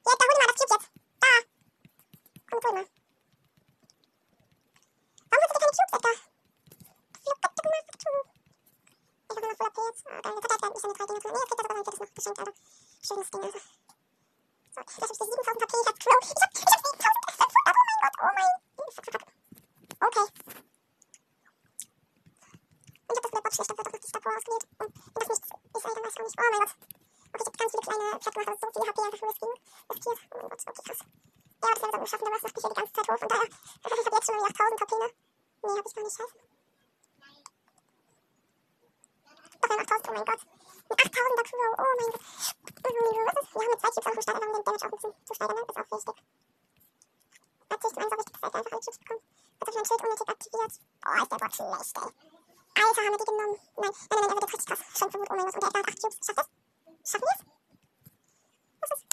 Ja, 0.00 0.10
Edgar, 0.10 0.26
hol 0.30 0.36
mal 0.40 0.48
das 0.50 0.58
Cube 0.60 0.74
jetzt. 0.74 0.88
Da. 1.20 1.32
Komm, 2.50 2.60
hol 2.60 2.74
mal. 2.74 2.86
Warum 5.30 5.40
holst 5.40 5.54
du 5.54 5.60
dir 5.60 5.70
keine 5.70 5.90
Cubes, 5.90 6.04
du. 6.04 6.20
Ich 7.20 7.30
hab 7.30 7.52
nur 7.54 7.80
Full 9.30 9.66
AP 9.66 9.78
jetzt. 9.78 10.04
Oh, 10.06 10.20
geil, 10.20 10.30
jetzt 10.30 10.50
hat 10.50 10.60
er 10.60 10.66
halt 10.66 10.74
nicht 10.74 10.82
seine 10.82 10.94
drei 10.94 11.06
Dinger 11.06 11.20
drin. 11.20 11.32
Nee, 11.32 11.40
jetzt 11.40 11.50
kriegt 11.50 11.60
er 11.60 11.70
sogar 11.70 11.76
sein 11.76 11.84
viertes 11.84 12.00
noch 12.00 12.14
geschenkt, 12.14 12.38
Alter. 12.40 12.54
Schönes 13.00 13.30
Ding, 13.30 13.42
Alter. 13.42 13.60
So, 14.70 14.80
lass 14.80 15.08
mich 15.10 15.18
die 15.18 15.24
7000 15.24 15.62
HP, 15.62 15.74
ich 15.80 15.88
hab 15.88 15.98
Crow. 15.98 16.22
Ich 16.22 16.30
hab, 16.30 16.50
ich 16.54 16.62
hab 16.62 17.10
7500, 17.10 17.66
oh 17.70 17.82
mein 17.82 17.98
Gott, 18.00 18.16
oh 18.20 18.30
mein. 18.30 18.50
Okay. 20.00 20.26
Und 23.10 23.18
ich 23.18 23.24
hab 23.24 23.30
das 23.30 23.42
Box 23.42 23.54
schlecht, 23.54 23.70
dafür 23.70 23.84
doch 23.84 23.90
noch 23.90 24.00
die 24.00 24.14
Power 24.20 24.36
ausgewählt. 24.36 24.66
Und 24.78 24.90
wenn 24.94 25.18
das 25.18 25.28
nichts 25.28 25.50
ist, 25.50 25.84
dann 25.84 25.90
weiß 25.90 26.14
ich 26.14 26.20
auch 26.20 26.24
nicht. 26.24 26.38
Oh 26.38 26.46
mein 26.50 26.60
Gott. 26.60 26.72
Okay, 27.30 27.40
ich 27.40 27.46
hab 27.46 27.58
ganz 27.58 27.70
viele 27.70 27.82
kleine 27.82 28.06
Plattmacher, 28.20 28.54
so 28.60 28.66
viel 28.70 28.86
HP 28.86 28.98
einfach 29.00 29.20
nur 29.20 29.34
Skin 29.34 29.50
riskiert. 29.90 30.20
Oh 30.30 30.38
mein 30.38 30.50
Gott, 30.50 30.62
okay, 30.70 30.82
krass. 30.86 31.02
Ja, 31.60 31.68
das 31.74 31.82
wäre 31.82 31.90
so 31.90 32.06
schaffen, 32.06 32.24
der 32.24 32.30
Boss 32.30 32.42
macht 32.46 32.54
mich 32.54 32.62
hier 32.62 32.70
die 32.70 32.78
ganze 32.78 32.92
Zeit 32.94 33.08
hoch. 33.10 33.18
Von 33.18 33.28
daher, 33.28 33.48
ich 33.50 33.90
hab 33.90 34.14
jetzt 34.14 34.26
schon 34.26 34.34
irgendwie 34.38 34.54
8000 34.54 34.80
HP, 34.80 34.94
ne? 34.94 35.08
Nee, 35.60 35.74
hab 35.74 35.86
ich 35.86 35.94
gar 35.98 36.04
nicht, 36.06 36.14
scheiße. 36.14 36.38
Doch, 39.60 39.66
wir 39.66 39.74
haben 39.74 39.82
8000, 39.82 40.06
oh 40.06 40.14
mein 40.14 40.24
Gott. 40.30 40.59
Ein 40.90 40.96
8000er 40.96 41.44
Crow, 41.46 41.70
oh 41.78 41.84
mein 41.86 42.10
Gott. 42.10 42.20
Wir 42.82 42.94
haben 43.14 43.30
mit 43.30 43.46
zwei 43.46 43.90
Cubes 43.90 44.06
auch 44.06 44.14
gestartet, 44.14 44.42
um 44.42 44.52
den 44.52 44.64
Damage 44.64 44.84
auch 44.84 44.90
ein 44.90 44.98
bisschen 44.98 45.14
zu 45.24 45.34
steigern, 45.34 45.56
ne? 45.56 45.62
Ist 45.62 45.78
auch 45.78 45.86
wichtig. 45.90 46.18
Natürlich, 47.70 47.94
du 47.94 48.00
meinst 48.00 48.12
auch 48.12 48.18
wichtig, 48.18 48.32
dass 48.32 48.42
er 48.42 48.46
einfach 48.46 48.60
alle 48.60 48.70
Cubes 48.70 48.98
bekommt. 48.98 49.22
Wird 49.60 49.68
auf 49.68 49.74
mein 49.74 49.84
Schild 49.86 50.02
unnötig 50.02 50.28
aktiviert. 50.28 50.72
Oh, 51.06 51.22
ist 51.22 51.30
der 51.30 51.38
Bot 51.38 51.54
schlecht, 51.54 51.96
ey. 51.96 52.10
Alter, 52.80 53.02
haben 53.02 53.14
wir 53.14 53.18
die 53.18 53.28
genommen? 53.30 53.56
Nein, 53.76 53.90
nein, 53.90 53.94
nein, 54.10 54.20
nein, 54.20 54.30
er 54.30 54.34
wird 54.34 54.50
richtig 54.50 54.66
krass. 54.66 54.82
Schon 54.98 55.10
vermut, 55.10 55.30
oh 55.30 55.34
mein 55.34 55.44
Gott, 55.46 55.54
und 55.54 55.62
er 55.62 55.68
hat 55.68 55.76
8 55.78 56.00
Cubes. 56.00 56.16
Schafft 56.26 56.38
das? 56.38 56.48
Schaffen 57.06 57.26
wir 57.26 57.34
es? 57.34 57.42
Was 58.80 58.90
ist? 58.90 59.04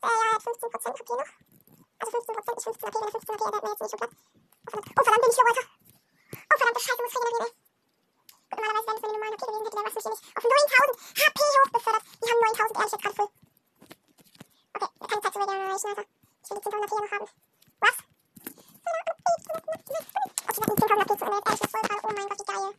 Äh, 0.00 0.06
ja, 0.06 0.20
er 0.20 0.34
hat 0.34 0.42
15% 0.44 0.60
Papier 0.60 1.16
noch. 1.16 1.30
Also 2.00 2.16
15%, 2.16 2.52
nicht 2.52 2.64
15 2.64 2.84
AP, 2.84 2.94
wenn 2.94 3.04
er 3.04 3.16
15 3.16 3.34
AP, 3.34 3.40
er 3.40 3.46
hat 3.46 3.64
mir 3.64 3.70
jetzt 3.70 3.80
nicht. 3.80 3.94
Oh 4.00 4.70
verdammt, 4.70 4.88
oh 4.90 5.04
verdammt, 5.04 5.20
bin 5.20 5.30
ich 5.30 5.36
low, 5.36 5.48
Alter. 5.48 5.64
Oh 6.30 6.56
verdammte 6.56 6.80
Scheiße, 6.80 7.02
muss 7.02 7.16
regenerieren, 7.16 7.46
ey. 7.46 7.69
Gut, 8.50 8.58
normalerweise, 8.60 8.86
wenn 8.86 8.96
es 8.96 9.02
meine 9.02 9.14
normalen 9.14 9.34
HP 9.34 9.46
gewesen 9.46 9.64
hätte, 9.64 9.76
was 9.76 9.94
mich 9.94 10.02
hier 10.02 10.10
nicht 10.10 10.24
auf 10.36 10.44
9000 10.44 10.98
HP 11.20 11.38
hoch 11.40 11.70
befördert. 11.70 12.04
Wir 12.20 12.28
haben 12.30 12.40
9000 12.40 12.76
ehrlich 12.76 12.92
jetzt 12.92 13.02
gerade 13.02 13.16
voll. 13.16 13.30
Okay, 14.74 14.90
keine 15.08 15.22
Zeit 15.22 15.32
zu 15.32 15.38
regenerieren, 15.38 15.70
Alter. 15.70 16.04
Ich 16.42 16.50
will 16.50 16.58
die 16.58 16.64
10.000 16.66 16.82
AP 16.82 16.90
noch 16.90 17.10
haben. 17.10 17.28
Was? 17.80 17.96
Okay, 20.50 20.60
wir 20.60 20.66
hatten 20.66 20.78
10.000 20.80 21.00
AP 21.00 21.10
zu 21.10 21.24
jetzt 21.30 21.46
ehrlich, 21.46 21.60
das 21.60 21.70
voll 21.70 21.82
gerade. 21.86 22.02
Oh 22.02 22.10
mein 22.10 22.26
Gott, 22.28 22.40
wie 22.40 22.48
geil. 22.50 22.70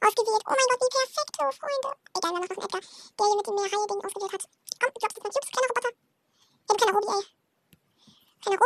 ausgewählt. 0.04 0.42
Oh 0.46 0.54
mein 0.54 0.68
Gott, 0.68 0.80
wie 0.80 0.92
perfekt, 0.94 1.36
oh 1.40 1.50
Freunde. 1.52 1.90
Egal, 2.16 2.30
wir 2.32 2.40
machen 2.40 2.64
Edgar. 2.64 2.80
Der 2.80 3.26
hier 3.26 3.36
mit 3.36 3.46
dem 3.46 3.54
mehr 3.54 3.64
Heilding 3.64 4.00
ausgewählt 4.04 4.32
hat. 4.32 4.44
Komm, 4.80 4.90
du 4.92 4.98
glaubst, 5.00 5.16
das 5.16 5.22
sind 5.24 5.34
Cubes, 5.34 5.50
kleiner 5.52 5.68
Roboter. 5.68 5.92
Ey, 5.94 6.68
du 6.68 6.74
kleiner 6.74 6.94
Robi, 6.94 7.12
ey. 7.14 7.24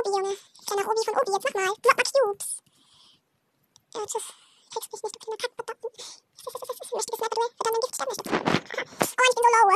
Robi, 0.08 0.16
Junge. 0.16 0.36
Kleiner 0.66 0.84
Robi 0.84 1.04
von 1.04 1.14
Obi, 1.14 1.32
jetzt 1.32 1.44
mach 1.44 1.54
mal. 1.54 1.74
Block 1.82 1.96
mal 1.96 2.04
Cubes. 2.04 2.48
Ja, 3.94 4.06
tschüss. 4.06 4.26
Kriegst 4.70 4.92
mich 4.92 5.02
nicht, 5.02 5.14
du 5.14 5.18
kleiner. 5.18 5.36
Ich 5.38 6.54
möchte 6.92 7.10
das 7.10 7.18
Sniper, 7.18 7.44
verdammt, 7.56 7.76
ein 7.76 7.80
Gift 7.80 7.94
sterben 7.94 8.14
möchte. 8.16 8.28
Oh, 8.28 9.24
ich 9.28 9.34
bin 9.34 9.44
so 9.44 9.50
low. 9.54 9.68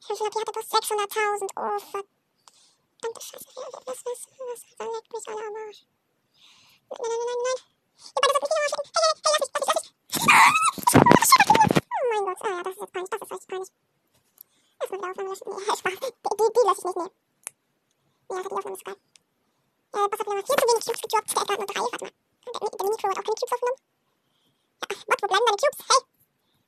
Wie 0.00 0.16
viel 0.16 0.26
AP 0.26 0.34
hat 0.34 0.46
er 0.46 0.52
bloß? 0.52 0.68
600.000. 0.70 1.50
Oh, 1.56 1.78
verdammte 1.78 3.20
Scheiße. 3.20 3.46
Was, 3.46 3.86
was, 3.86 3.98
was, 4.04 4.20
was, 4.46 4.88
leckt 4.94 5.12
mich 5.12 5.28
alle 5.28 5.46
am 5.46 5.56
Arsch. 5.56 5.80
Nein, 6.90 6.98
nein, 7.00 7.20
nein, 7.20 7.30
nein, 7.30 7.42
nein. 7.46 7.58
Ihr 8.00 8.20
beide 8.20 8.38
sollt 8.40 8.60
mich 8.60 8.70
nicht 8.70 8.74
am 8.74 8.86
Arsch 8.90 8.90
lecken. 8.90 8.90
Hey, 8.90 9.08
hey, 9.10 9.20
hey, 9.20 9.38
lass 9.40 9.50
mich, 9.50 9.58
lass 9.60 9.76
mich, 9.76 9.96
lass 11.20 11.30
mich. 11.30 11.82
Oh 11.90 12.06
mein 12.10 12.24
Gott, 12.26 12.40
ah 12.40 12.48
ja, 12.48 12.62
das 12.62 12.72
ist 12.74 12.80
jetzt 12.80 12.92
peinlich, 12.92 13.10
das 13.10 13.20
ist 13.20 13.30
richtig 13.30 13.48
peinlich. 13.48 13.70
Erstmal 14.80 15.10
Aufnahme 15.10 15.28
löschen. 15.30 15.48
Nee, 15.50 15.76
Spaß. 15.76 15.94
Die, 15.94 16.12
die, 16.40 16.64
lösche 16.66 16.78
ich 16.78 16.84
nicht, 16.84 16.96
nee. 16.96 17.19
Ist 18.50 18.84
geil. 18.84 18.96
Äh, 19.92 20.08
Boss 20.08 20.18
hat 20.18 20.26
wieder 20.26 20.34
mal 20.34 20.42
viel 20.42 20.56
zu 20.58 20.66
wenig 20.66 20.84
Cubes 20.84 21.00
gedroppt. 21.02 21.30
Der 21.30 21.42
Edgar 21.42 21.54
hat 21.54 21.58
nur 21.58 21.66
drei, 21.70 21.80
warte 21.80 22.04
mal. 22.04 22.10
Der, 22.10 22.70
der 22.70 22.84
Mini-Crow 22.84 23.10
hat 23.10 23.18
auch 23.18 23.22
keine 23.22 23.38
Cubes 23.38 23.52
aufgenommen. 23.54 23.80
Ja, 24.80 24.86
Bot, 25.06 25.22
wo 25.22 25.26
bleiben 25.30 25.46
deine 25.46 25.60
Cubes? 25.62 25.80
Hey! 25.86 26.00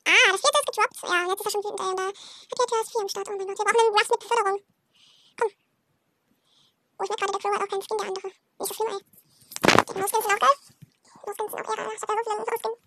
Ah, 0.07 0.27
das 0.31 0.41
vierte 0.43 0.59
ist 0.63 0.67
gedroppt. 0.71 0.97
Ja, 1.03 1.19
jetzt 1.27 1.41
ist 1.43 1.47
er 1.47 1.51
schon 1.51 1.65
wütend, 1.67 1.81
ey, 1.83 1.91
und 1.91 1.99
da 1.99 2.07
hat 2.07 2.15
der 2.55 2.67
TS 2.71 2.91
4 2.93 3.01
am 3.03 3.09
Start. 3.11 3.27
Oh 3.27 3.35
mein 3.35 3.47
Gott, 3.47 3.59
wir 3.59 3.67
brauchen 3.67 3.83
einen 3.83 3.95
Rush 3.99 4.11
mit 4.15 4.21
Beförderung. 4.23 4.61
Komm. 5.43 5.51
Oh, 6.99 7.03
ich 7.03 7.11
merke 7.11 7.19
gerade, 7.19 7.33
der 7.35 7.41
Crow 7.43 7.51
hat 7.51 7.63
auch 7.63 7.73
keinen 7.73 7.83
Skin, 7.83 7.99
der 7.99 8.07
andere. 8.07 8.29
Nicht 8.31 8.69
so 8.71 8.75
schlimm, 8.79 8.91
ey. 8.95 9.01
Die 9.03 9.99
No-Skins 9.99 10.23
sind 10.23 10.35
auch 10.35 10.43
geil. 10.47 10.57
No-Skins 11.27 11.51
sind 11.51 11.67
auch 11.67 11.79
Ehre. 11.83 11.91
Ich 11.91 12.03
hab 12.03 12.11
ja 12.15 12.23
so 12.23 12.31
viele 12.31 12.47
No-Skins. 12.47 12.79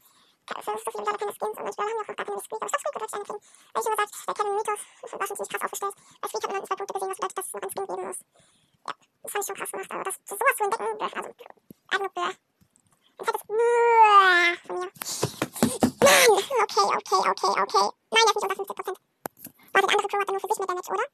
So, 0.46 0.72
so 0.72 0.92
viele 0.94 1.04
geile 1.04 1.18
keine 1.20 1.34
Skins 1.36 1.58
und 1.58 1.66
manchmal 1.68 1.84
haben 1.84 1.96
wir 1.96 2.00
auch 2.00 2.08
noch 2.08 2.16
gar 2.16 2.26
keine 2.32 2.40
Squeak. 2.40 2.62
Aber 2.64 2.70
ich 2.70 2.76
hab 2.76 2.80
Squeak 2.80 2.96
eine 2.96 3.24
kriegen. 3.28 3.42
Weil 3.76 3.82
ich 3.82 3.88
immer 3.92 4.00
sagt, 4.00 4.14
der 4.24 4.34
Kevin 4.36 4.56
Mythos 4.56 4.82
war 5.12 5.28
schon 5.28 5.36
ziemlich 5.36 5.52
krass 5.52 5.64
aufgestellt. 5.68 5.96
Bei 6.22 6.28
Squeak 6.30 6.44
hat 6.46 6.52
man 6.56 6.66
zwei 6.66 6.76
Punkte 6.80 6.94
gesehen, 6.96 7.10
was 7.12 7.18
bedeutet, 7.20 7.38
dass 7.38 7.46
es 7.46 7.54
noch 7.54 7.62
einen 7.62 7.72
Skin 7.76 7.86
geben 7.86 8.08
muss. 8.08 8.20
Das 9.24 9.32
fand 9.32 9.44
ich 9.44 9.48
schon 9.48 9.56
krass 9.56 9.72
gemacht, 9.72 9.92
aber 9.92 10.04
das, 10.04 10.16
sowas 10.26 10.56
zu 10.58 10.64
entdecken, 10.64 10.98
blöd, 10.98 11.14
also, 11.16 11.30
einfach 11.88 12.00
nur 12.00 12.10
blöd. 12.10 12.38
Ein 13.18 13.26
fettes 13.26 13.44
Blöd 13.48 14.60
von 14.66 14.76
mir. 14.80 14.92
Mann! 16.00 16.30
Okay, 16.64 16.86
okay, 16.98 17.22
okay, 17.30 17.62
okay. 17.62 17.90
Nein, 18.12 18.24
der 18.26 18.36
ist 18.36 18.36
nicht 18.36 18.60
unter 18.60 18.74
50%. 18.74 18.98
Warte, 19.74 19.88
der 19.88 19.96
andere 19.96 20.08
Crow 20.08 20.20
hat 20.22 20.28
nur 20.30 20.40
für 20.40 20.48
sich 20.48 20.58
mehr 20.60 20.68
Damage, 20.68 20.92
oder? 20.92 21.08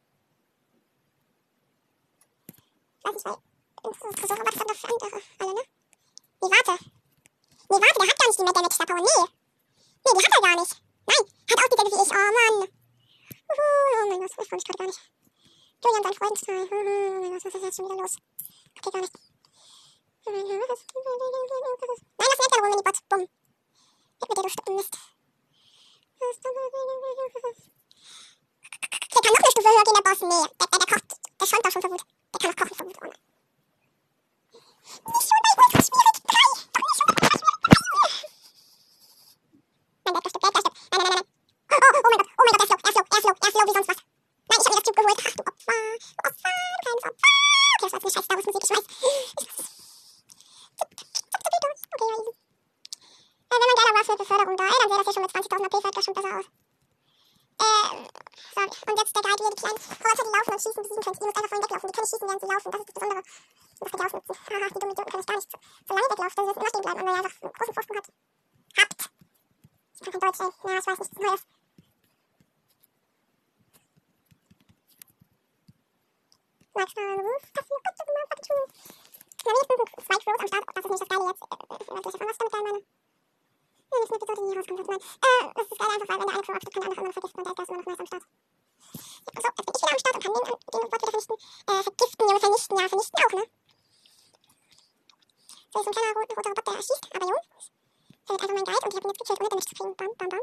Ich 2.98 3.06
weiß 3.06 3.13
nicht, 3.13 3.25
weil... 3.25 3.51
Tresor, 3.82 4.38
aber 4.40 4.44
das 4.44 4.56
doch 4.56 4.75
für 4.75 4.88
andere 4.88 5.22
alle, 5.40 5.54
ne? 5.54 5.62
Nee, 6.42 6.50
warte. 6.51 6.84
Nee, 6.84 7.80
warte, 7.82 8.00
der 8.00 8.08
hat 8.08 8.20
gar 8.20 8.28
nicht 8.28 8.40
die 8.40 8.44
mehr 8.44 8.54
Damage 8.54 8.78
Power. 8.78 9.01
Nee. 9.01 9.25
Nee, 10.04 10.13
die 10.13 10.25
hat 10.25 10.36
er 10.36 10.42
gar 10.42 10.56
nicht. 10.62 10.74
Nein, 11.08 11.24
hat 11.50 11.60
auch 11.60 11.70
dieselbe 11.70 11.92
wie 11.92 12.04
ich. 12.04 12.12
Oh 12.12 12.32
Mann. 12.38 12.70
Uhu, 13.50 13.62
oh 13.62 14.10
mein 14.10 14.20
Gott, 14.20 14.30
ich 14.30 14.48
freue 14.48 14.58
mich 14.58 14.66
gerade 14.66 14.78
gar 14.78 14.88
nicht. 14.88 15.11
Julian. 15.83 16.01
Oh 16.01 16.11
mein 17.21 17.31
Gott, 17.31 17.45
was 17.45 17.55
ist 17.55 17.63
jetzt 17.63 17.75
schon 17.75 17.85
wieder 17.85 18.01
los? 18.01 18.15
Okay, 18.77 18.91
gar 18.91 19.01
nicht. 19.01 19.13
Nein, 20.25 20.35
lass 20.69 20.85
mir 22.38 22.50
keine 22.51 22.67
Runde, 22.67 22.83
Bot. 22.83 22.97
Bumm. 23.09 23.27
Gib 24.19 24.29
mir 24.29 24.35
dir, 24.35 24.43
du 24.43 24.50
Stück 24.50 24.69
Mist. 24.69 24.97
Der 29.11 29.21
kann 29.21 29.33
noch 29.33 29.39
eine 29.39 29.51
Stufe 29.51 29.69
höher 29.69 29.83
gehen, 29.83 29.95
der 29.97 30.05
Boss. 30.05 30.21
Nee, 30.21 30.45
der, 30.59 30.67
der, 30.67 30.77
der 30.79 30.88
kocht. 30.88 31.09
Der 31.39 31.45
schäumt 31.47 31.65
auch 31.65 31.71
schon 31.71 31.81
vor. 31.81 31.89
Der 31.91 32.39
kann 32.39 32.51
auch 32.51 32.55
kochen 32.55 32.75
vor 32.75 32.85
Wut. 32.85 32.95
Nicht 35.01 35.27
schon 35.27 35.41
bei 35.41 35.51
Ultra 35.57 35.81
schwierig 35.81 36.15
3. 36.21 36.45
Doch 36.71 36.85
nicht 36.85 36.97
schon 36.97 37.07
bei 37.07 37.25
Ultra 37.25 37.38
schwierig 37.41 37.61
3. 37.61 37.81
Nein, 40.05 40.13
der 40.13 40.29
stirbt, 40.29 40.43
der 40.43 40.61
stirbt. 40.61 40.77
Nein, 40.91 41.01
nein, 41.01 41.11
nein, 41.11 41.17
nein. 41.17 41.25
Oh, 41.71 41.79
oh, 41.81 41.97
oh 41.97 42.05
mein 42.05 42.17
Gott, 42.21 42.29
oh 42.31 42.45
mein 42.45 42.53
Gott, 42.53 42.69
er 42.69 42.77
ist 42.77 42.95
low, 42.95 43.01
er 43.01 43.01
ist 43.01 43.01
low, 43.01 43.01
er 43.01 43.17
ist 43.17 43.25
low, 43.25 43.35
er 43.41 43.50
ist 43.50 43.55
low 43.55 43.65
wie 43.65 43.73
sonst 43.73 43.89
was. 43.89 44.00
Nein, 44.51 44.59
ich 44.59 44.65
hab 44.65 44.71
mir 44.71 44.77
das 44.77 44.85
Cube 44.85 45.00
geholt. 45.01 45.19
Ach, 45.21 45.35
du 45.35 45.43
Opfer, 45.47 45.71
du 45.71 46.89
Opfer, 46.91 46.91
du 46.91 46.91
kleines 46.91 47.05
Opfer. 47.07 47.23
Okay, 47.71 47.81
das 47.81 47.91
war 47.91 47.97
jetzt 47.97 48.05
eine 48.05 48.11
scheiß 48.11 48.25
Star 48.25 48.38
Wars 48.38 48.45
Musik, 48.45 48.63
ich 48.63 48.71
weiß. 48.71 48.85
Okay, 50.81 52.07
ja, 52.11 52.15
easy. 52.19 52.31
Äh, 53.51 53.59
wenn 53.59 53.67
man 53.67 53.77
geiler 53.79 53.93
war 53.95 54.05
für 54.05 54.17
Beförderung 54.17 54.57
da, 54.57 54.63
ey, 54.63 54.75
dann 54.79 54.89
sähe 54.89 54.97
das 54.97 55.05
hier 55.05 55.13
schon 55.13 55.23
mit 55.23 55.31
20.000 55.31 55.65
AP, 55.65 55.75
fällt 55.81 55.97
das 55.97 56.05
schon 56.05 56.13
besser 56.13 56.33
aus. 56.39 56.47
Ähm, 57.61 58.07
sorry. 58.51 58.69
Und 58.71 58.95
jetzt 59.00 59.15
der 59.15 59.21
Guide, 59.21 59.39
wie 59.39 59.47
ihr 59.47 59.55
die 59.55 59.61
kleinen 59.61 59.79
Roboter, 59.81 60.23
die 60.23 60.33
laufen 60.35 60.51
und 60.51 60.61
schießen, 60.61 60.81
besiegen 60.81 61.03
könnt. 61.03 61.19
Ihr 61.21 61.27
müsst 61.27 61.38
einfach 61.38 61.51
vorhin 61.51 61.63
weglaufen. 61.63 61.88
Die 61.88 61.95
können 61.95 62.03
nicht 62.03 62.11
schießen, 62.11 62.27
während 62.27 62.41
sie 62.41 62.50
laufen. 62.51 62.71
Das 62.71 62.79
ist 62.81 62.88
das 62.88 62.95
Besondere. 62.95 63.21
Das 63.21 63.88
könnt 63.91 64.01
ihr 64.01 64.07
ausnutzen. 64.11 64.35
Haha, 64.51 64.67
die 64.67 64.79
dummen 64.81 64.91
Idioten 64.91 65.11
können 65.11 65.23
es 65.23 65.29
gar 65.31 65.38
nicht 65.39 65.51
so, 65.51 65.57
so 65.88 65.91
lange 65.95 66.07
weglaufen. 66.11 66.35
Dann 66.35 66.45
müssen 66.47 66.59
immer 66.59 66.71
stehen 66.71 66.81
bleiben, 66.81 67.00
und 67.00 67.07
weil 67.07 67.15
ihr 67.15 67.21
einfach 67.21 67.35
einen 67.41 67.53
großen 67.55 67.73
Vorsprung 67.75 67.97
habt. 68.01 68.09
Habt. 68.81 69.01
Ich 69.93 70.01
kann 70.01 70.11
kein 70.11 70.23
Deutsch, 70.25 70.41
ey. 70.41 70.51
Ja, 70.51 70.79
ich 70.79 70.88
weiß 70.88 71.00
nicht. 71.00 71.13
Neues. 71.21 71.43
Max 76.73 76.95
Ruf, 76.95 77.43
das 77.53 77.65
ist 77.65 77.71
eine 77.71 77.83
gute 77.83 78.03
Nummer, 78.07 78.23
fucking 78.31 78.47
true. 78.47 78.65
Na, 79.43 79.51
wenigstens 79.51 79.75
sind 79.75 80.05
zwei 80.07 80.17
Crows 80.24 80.39
am 80.39 80.47
Start. 80.47 80.65
Das 80.71 80.85
ist 80.85 80.91
nicht 80.91 81.01
das 81.01 81.09
Geile 81.11 81.25
jetzt. 81.27 81.41
Äh, 81.41 82.00
was 82.01 82.13
ich 82.13 82.19
damit 82.21 82.39
geil 82.39 82.63
meine. 82.63 82.81
Nee, 83.91 84.00
nächste 84.00 84.15
Episode 84.15 84.41
nie 84.41 84.55
rauskommen 84.55 84.79
wird. 84.81 84.87
Nein. 84.87 85.01
Äh, 85.01 85.43
das 85.51 85.65
ist 85.67 85.79
geil 85.79 85.89
einfach, 85.91 86.07
weil 86.07 86.19
wenn 86.19 86.27
der 86.27 86.35
eine 86.35 86.41
Crow 86.41 86.55
auftritt, 86.55 86.74
kann 86.74 86.81
der 86.81 86.89
andere 86.91 87.01
andere 87.01 87.13
vergiften 87.13 87.39
und 87.41 87.47
der 87.51 87.63
ist 87.63 87.69
immer 87.69 87.77
noch 87.77 87.87
nice 87.91 88.00
am 88.00 88.07
Start. 88.07 88.24
Ja, 88.24 89.41
so, 89.41 89.47
jetzt 89.51 89.65
bin 89.67 89.75
ich 89.75 89.81
wieder 89.81 89.91
am 89.91 90.00
Start 90.01 90.15
und 90.15 90.24
kann 90.24 90.33
den, 90.41 91.20
vernichten. 91.31 91.79
Äh, 91.79 91.83
vergiften, 91.83 92.27
Junge, 92.27 92.39
vernichten, 92.39 92.77
ja, 92.77 92.89
vernichten 92.89 93.23
auch, 93.23 93.33
ne? 93.33 93.45
So, 95.71 95.79
ist 95.79 95.88
ein 95.88 95.93
kleiner 95.93 96.13
roter, 96.15 96.35
roter 96.35 96.50
Robot, 96.50 96.67
der 96.67 96.75
erschießt, 96.75 97.15
aber 97.15 97.25
Junge. 97.25 97.41
Findet 98.27 98.41
einfach 98.41 98.55
mein 98.55 98.65
Guide 98.65 98.85
und 98.85 98.91
ich 98.91 98.97
hab 98.97 99.03
ihn 99.03 99.09
jetzt 99.09 99.19
gekillt, 99.19 99.39
ohne 99.39 99.50
Damage 99.50 99.65
zu 99.65 99.75
kriegen. 99.75 99.95
Bam, 99.95 100.11
bam, 100.17 100.29
bam. 100.29 100.39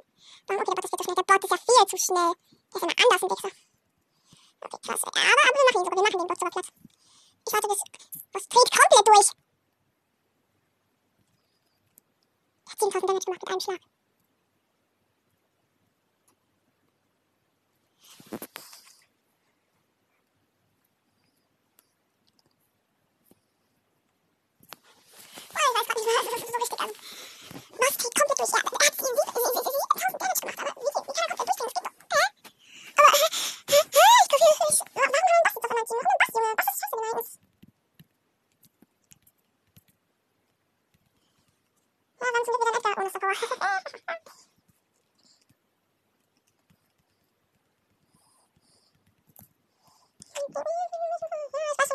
Bam, 0.47 0.57
okay, 0.57 0.65
der 0.65 0.75
Bot 0.75 0.85
ist 0.85 0.91
viel 0.91 0.99
zu 0.99 1.05
schnell. 1.05 1.15
Der 1.15 1.27
Bot 1.29 1.45
ist 1.45 1.51
ja 1.51 1.59
viel 1.59 1.87
zu 1.89 1.97
schnell. 1.99 2.33
Der 2.33 2.77
ist 2.77 2.83
immer 2.83 2.97
anders, 2.99 3.23
ein 3.23 3.31
Wichser. 3.31 3.53
Okay, 4.61 4.79
krass. 4.83 5.03
Aber, 5.05 5.21
aber 5.21 5.53
wir 5.57 5.65
machen 5.65 5.79
ihn 5.79 5.85
sogar. 5.85 5.97
Wir 5.97 6.03
machen 6.03 6.19
den 6.19 6.29
Bot 6.29 6.39
sogar 6.39 6.53
platt. 6.53 6.69
Ich 7.47 7.53
warte 7.53 7.69
bis... 7.69 7.81
Das 8.33 8.49
dreht 8.49 8.71
komplett 8.73 9.07
durch. 9.09 9.29
Der 12.65 12.73
hat 12.73 12.79
7000 12.81 13.09
Damage 13.09 13.25
gemacht 13.25 13.43
mit 13.43 13.49
einem 13.49 13.61
Schlag. 13.61 13.81
weiß 25.79 25.87
gerade 25.87 26.01
nicht 26.01 26.07
mehr 26.07 26.49
so 26.49 26.59
richtig 26.59 26.81
an. 26.81 26.91
Moss 27.79 27.95
kriegt 27.99 28.15
komplett 28.19 28.39
durch. 28.39 28.51
Ja, 28.51 28.63
er 28.69 28.87
hat 28.87 28.99
ihm 28.99 29.07
wie, 29.09 29.27
wie, 29.29 29.39
wie, 29.39 29.69
wie, 29.69 29.89
tausend 29.89 30.19
Damage 30.19 30.41
gemacht, 30.41 30.59
aber 30.59 30.75
wie, 30.79 30.93
wie 30.99 31.15
kann 31.15 31.29
er 31.29 31.37
komplett 31.39 31.59
durchgehen? 31.59 31.85
Das 31.85 31.87
geht 31.87 31.87
doch. 31.87 31.95
Hä? 32.09 32.25
Aber, 32.99 33.13
hä? 33.19 33.27
Hä? 33.69 34.07
Ich 34.23 34.29
kapiere 34.29 34.53
es 34.53 34.63
nicht. 34.69 34.81
Warum 34.95 35.09
haben 35.09 35.27
wir 35.29 35.43
Boss 35.45 35.55
jetzt 35.55 35.65
auf 35.65 35.73
meinem 35.73 35.87
Team? 35.89 35.99
Warum 35.99 36.09
ein 36.09 36.19
Boss, 36.19 36.33
Junge? 36.35 36.53
Boss 36.59 36.69
ist 36.69 36.79
scheiße 36.79 36.97
gemeint. 36.99 37.31
Ja, 42.19 42.27
dann 42.35 42.43
sind 42.45 42.55
wir 42.55 42.59
wieder 42.59 42.75
Edgar 42.79 42.99
ohne 42.99 43.11
Support. 43.15 43.37
Ich 43.39 43.43
weiß 43.43 43.49
schon, 43.49 43.63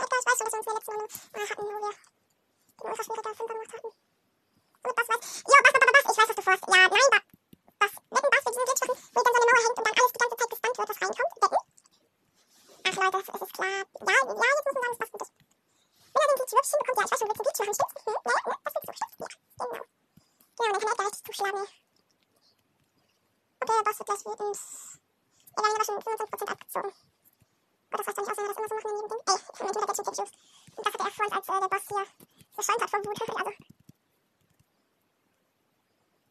Edgar, 0.04 0.20
ich 0.20 0.28
weiß 0.28 0.38
schon, 0.40 0.48
dass 0.48 0.54
wir 0.54 0.60
in 0.60 0.68
der 0.68 0.74
letzten 0.74 0.92
Runde 0.92 1.44
hatten, 1.50 1.64
wo 1.64 1.88
wir 1.88 2.13
more 3.72 3.82
time. 3.94 4.03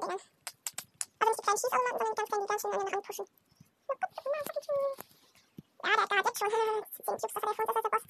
Kleinen 0.00 0.18
Dingern. 0.18 0.20
Also 1.18 1.30
nicht 1.30 1.38
die 1.38 1.44
kleinen 1.44 1.58
Schießautomaten, 1.60 1.98
sondern 1.98 2.14
ganz 2.16 2.28
kleinen, 2.28 2.42
die 2.42 2.48
ganz 2.48 2.62
schön 2.62 2.72
an 2.72 2.78
den 2.80 2.94
Rand 2.94 3.06
pushen. 3.06 3.26
Ja, 5.80 5.96
der, 5.96 6.06
der 6.06 6.18
hat 6.18 6.26
jetzt 6.26 6.38
schon 6.38 6.50
10 6.50 7.04
Cubes, 7.04 7.22
das 7.22 7.34
hat 7.34 7.40
er 7.40 7.40
vor 7.40 7.50
uns, 7.50 7.56
das 7.56 7.76
ist 7.76 7.84
der 7.84 7.90
Boss. 7.90 8.04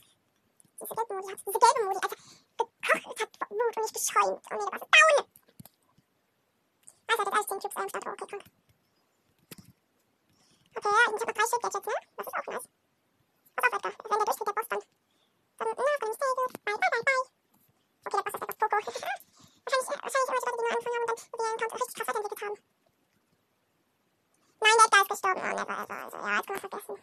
Diese 0.81 0.95
gelbe 0.95 1.15
Modi 1.15 1.31
hat, 1.31 1.41
diese 1.47 1.59
gelbe 1.61 1.81
Modi, 1.85 1.99
Alter, 2.01 2.17
gekocht 2.61 3.21
hat 3.21 3.33
vor 3.39 3.51
Wut 3.51 3.77
und 3.77 3.83
nicht 3.83 3.95
geschäumt. 3.95 4.43
Oh 4.51 4.55
nee, 4.55 4.65
der 4.65 4.71
Boss 4.71 4.83
ist 4.83 4.95
down! 4.95 5.19
Also, 7.11 7.21
hat 7.21 7.27
jetzt 7.27 7.35
alles 7.35 7.47
10 7.47 7.59
Cubes 7.61 7.91
Start, 7.91 8.07
oh, 8.07 8.11
okay, 8.11 8.27
krank. 8.31 8.45
Okay, 10.71 10.89
ja, 10.89 11.01
ich 11.01 11.07
hab 11.07 11.27
noch 11.27 11.35
drei 11.35 11.47
Shake 11.51 11.63
Gadgets, 11.63 11.87
ne? 11.87 11.97
Das 12.17 12.27
ist 12.27 12.35
auch 12.35 12.47
nice. 12.47 12.69
Pass 13.57 13.65
auf, 13.67 13.75
Edgar, 13.75 13.93
wenn 14.11 14.19
der 14.19 14.27
durchgeht, 14.27 14.49
der 14.49 14.55
Boss 14.55 14.69
dann. 14.71 14.83
Dann, 15.59 15.69
na, 15.77 15.83
auf 15.83 16.01
dem 16.01 16.15
Stay, 16.15 16.33
bye, 16.37 16.49
bye, 16.65 16.91
bye, 16.91 17.03
bye. 17.09 17.23
Okay, 18.05 18.17
der 18.17 18.25
Boss 18.25 18.35
ist 18.35 18.43
etwas 18.43 18.59
Poco. 18.59 19.27
wahrscheinlich, 19.71 20.03
wahrscheinlich 20.03 20.29
die 20.29 20.35
Leute, 20.35 20.51
die 20.51 20.57
nur 20.61 20.71
angefangen 20.71 20.97
haben 20.97 21.03
und 21.03 21.11
dann 21.11 21.19
ihren 21.41 21.55
Account 21.55 21.75
richtig 21.75 21.95
krass 21.95 22.09
weiterentwickelt 22.09 22.43
haben. 22.51 22.59
Nein, 24.61 24.77
der 24.77 24.85
ist 25.01 25.09
gestorben. 25.09 25.41
Oh, 25.41 25.55
never 25.55 25.77
ever. 25.81 25.97
Also, 26.05 26.17
ja, 26.17 26.37
jetzt 26.37 26.47
kann 26.47 26.55
man 26.55 26.61
vergessen. 26.61 26.97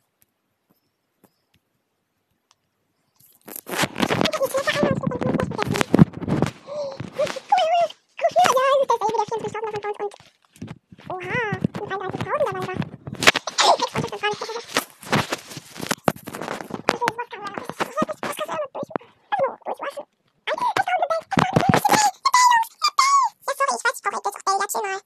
Oha, 11.09 11.57
mit 11.57 11.87
31.000 11.87 12.45
dabei 12.45 12.67
war. 12.67 12.75
Jetzt 13.57 13.93
wollte 13.93 13.97
ich 13.97 14.03
das 14.11 14.21
gar 14.21 14.29
nicht. 14.29 14.41
Was 14.41 14.47
kann 16.99 17.11
man 17.11 17.27
da? 17.31 17.37
Was 17.57 17.77
kannst 18.21 18.37
du 18.37 18.43
damit 18.45 18.69
durch? 18.73 18.89
Also, 19.31 19.47
durchwaschen. 19.63 20.05
Ja, 20.47 20.53
sorry, 23.57 23.73
ich 23.77 23.83
weiß, 23.83 23.95
ich 23.95 24.03
brauche 24.03 24.17
jetzt 24.17 24.27
auch 24.27 24.37
Bell, 24.45 24.59
erzähl 24.61 24.81
mal. 24.81 24.99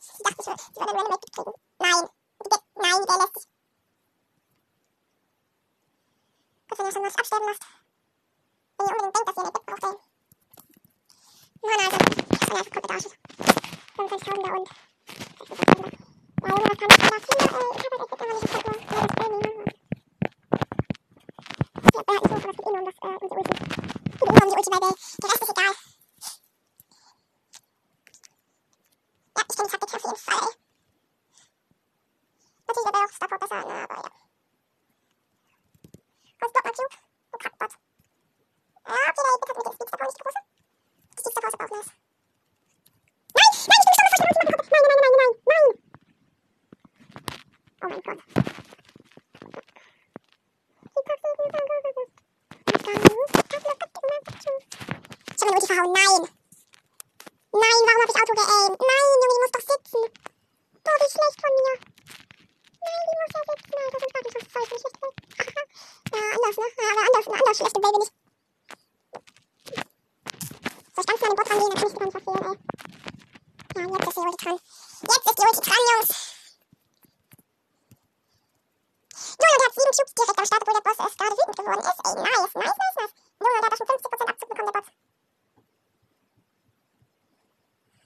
Ich 0.00 0.06
dachte, 0.22 0.40
ich 0.40 0.46
würde, 0.46 0.60
ich 0.60 0.76
würde 0.76 0.90
eine 0.90 1.00
Random 1.00 1.20
kriegen. 1.20 1.52
Nein. 1.78 2.08
Die 2.44 2.48
Bell, 2.48 2.58
nein, 2.76 3.00
die 3.00 3.06
Bell 3.06 3.18
lässt 3.20 3.34
sich. 3.34 3.46
Gut, 6.68 6.78
wenn 6.78 6.79
schon 6.92 7.04
was 7.04 7.16
absterben 7.16 7.46
lasst. 7.46 7.64
Wenn 8.78 8.86
ihr 8.86 8.92
unbedingt 8.92 9.16
denkt, 9.16 9.28
dass 9.28 9.36
ihr 9.36 9.42
eine 9.42 9.52
Bett 9.52 9.66
braucht, 9.66 9.84
ey. 9.84 9.96
Nein, 11.62 11.78
also, 11.84 11.98
das 11.98 12.40
ist 12.40 12.50
einfach 12.50 12.64
komplett 12.64 12.90
Arsch. 12.90 13.08
25.000 13.96 14.42
da 14.42 14.52
und 14.56 14.68
26.000 14.70 15.80
da. 15.80 16.00
Ja, 16.40 16.48
Junge, 16.48 16.70
was 16.70 16.78
kann 16.78 16.90
ich 16.90 16.96
da 16.96 17.18
viel, 17.20 17.40
ey? 17.40 17.68
Ich 17.70 17.84
hab 17.84 17.92
halt 17.92 18.04
echt 18.04 18.20
immer 18.20 18.34
nicht 18.34 18.48
geguckt, 18.50 18.68
nur, 18.70 18.80
nur 18.80 19.00
das 19.00 19.14
Bell 19.14 19.32
nehmen. 19.40 19.64
Ja, 21.80 22.00
hat 22.00 22.10
nicht 22.10 22.24
so, 22.24 22.34
aber 22.34 22.48
es 22.48 22.56
geht 22.56 22.66
eh 22.66 22.70
nur 22.70 22.80
um 22.80 22.84
das, 22.84 22.96
äh, 22.96 23.06
um 23.06 23.18
die 23.20 23.36
Ulti. 23.36 23.52
Es 23.52 24.18
geht 24.18 24.28
eh 24.28 24.32
nur 24.32 24.42
um 24.42 24.48
die 24.48 24.56
Ulti 24.56 24.70
bei 24.70 24.80
Bell. 24.80 24.94
Der 25.20 25.28
Rest 25.30 25.42
ist 25.42 25.50
egal. 25.50 25.74
Ja, 29.36 29.42
ich 29.48 29.56
kenne 29.56 29.68
die 29.68 29.72
Taktik 29.76 29.94
auf 29.94 30.02
jeden 30.02 30.16
Fall, 30.16 30.40
ey. 30.40 30.54
Natürlich 32.66 32.86
wäre 32.86 33.04
auch 33.04 33.12
Starport 33.12 33.40
besser, 33.40 33.60
ne, 33.66 33.86
aber 33.90 34.02
ja. 34.02 34.29
Und 36.40 36.52
Block 36.52 36.64
mal 36.64 36.72
Cube. 36.72 36.96
Und 37.32 37.42
Kackbot. 37.42 37.72
Ja, 38.86 38.94
okay, 39.10 39.22
der 39.22 39.34
Epic 39.36 39.48
hat 39.48 39.56
mit 39.56 39.66
dem 39.66 39.72
Speed 39.74 39.88
Step 39.88 40.00
auch 40.00 40.06
nicht 40.06 40.18
die 40.18 40.24
große. 40.24 40.40
Die 41.10 41.20
Speed 41.20 41.32
Step 41.32 41.44
ist 41.44 41.60
auch 41.60 41.70
nice. 41.70 41.90
Nein! 43.36 43.50
Nein, 43.68 43.80
ich 43.80 43.86
bin 43.86 44.00
gestorben, 44.00 44.20
bevor 44.20 44.30
ich 44.30 44.38
die 44.40 44.40
Ulti 44.40 44.50
gemacht 44.50 44.70
habe! 44.70 44.86
Nein, 44.90 45.00
nein, 45.00 45.00
nein, 45.00 45.14
nein, 45.20 45.20
nein, 45.20 45.34
nein! 45.50 45.68
Oh 47.82 47.88
mein 47.88 48.02
Gott. 48.02 48.20
Die 50.80 51.06
Ich 55.30 55.40
hab 55.40 55.46
meine 55.46 55.56
Ulti 55.56 55.68
verhauen, 55.70 55.92
nein! 55.92 56.22
Nein, 57.52 57.78
warum 57.86 58.00
hab 58.00 58.10
ich 58.10 58.20
Auto 58.20 58.34
geaimt? 58.40 58.80
Nein, 58.80 59.04
Junge, 59.10 59.26
die 59.30 59.40
muss 59.40 59.54
doch 59.54 59.66
sitzen. 59.70 60.02
Boah, 60.84 60.96
wie 61.00 61.10
schlecht 61.10 61.38
von 61.40 61.52
mir. 61.56 61.74
Nein, 62.80 63.04
die 63.06 63.16
muss 63.20 63.32
ja 63.36 63.42
sitzen, 63.50 63.76
Alter, 63.80 63.98
sonst 64.00 64.14
sag 64.14 64.24
ich, 64.24 64.34
was 64.34 64.46
soll 64.50 64.62
ich 64.64 64.70
nicht 64.70 64.80
schlecht 64.80 64.98
Haha. 65.40 65.62
Ja, 66.10 66.18
anders, 66.34 66.56
ne? 66.58 66.66
Ja, 66.80 66.88
aber 66.90 67.02
anders, 67.06 67.26
eine 67.26 67.36
anders 67.40 67.56
schlechte 67.56 67.80
Baby 67.80 67.98
nicht. 68.00 68.12
Soll 70.94 71.04
ich 71.04 71.06
ganz 71.06 71.20
nah 71.20 71.26
an 71.26 71.30
den 71.30 71.38
Bot 71.40 71.48
rangehen, 71.50 71.70
dann 71.70 71.78
kann 71.80 71.86
ich 71.86 71.92
sie 71.92 71.98
gar 71.98 72.06
nicht 72.06 72.16
verfehlen, 72.18 72.44
ey. 72.50 72.56
Ja, 73.76 73.82
jetzt 73.90 74.08
ist 74.08 74.16
die 74.16 74.20
Ulti 74.20 74.38
dran. 74.44 74.58
Jetzt 75.00 75.26
ist 75.30 75.38
die 75.38 75.46
Ulti 75.46 75.60
dran, 75.70 75.82
Jungs. 75.90 76.10
Junge, 79.40 79.56
der 79.60 79.66
hat 79.66 79.74
sieben 79.74 79.94
Cubes 79.96 80.14
direkt 80.14 80.38
am 80.40 80.46
Start, 80.46 80.62
obwohl 80.62 80.76
der 80.76 80.84
Boss 80.86 80.98
erst 81.00 81.16
gerade 81.18 81.34
wütend 81.38 81.56
geworden 81.56 81.84
ist. 81.90 82.00
Ey, 82.04 82.14
nice, 82.20 82.54
nice, 82.60 82.76
nice, 82.80 82.96
nice. 83.00 83.14
Junge, 83.40 83.58
der 83.60 83.64
hat 83.64 83.72
doch 83.72 83.78
schon 83.80 83.88
50% 83.90 84.30
Abzug 84.30 84.48
bekommen, 84.50 84.70
der 84.70 84.76
Bot. 84.80 84.88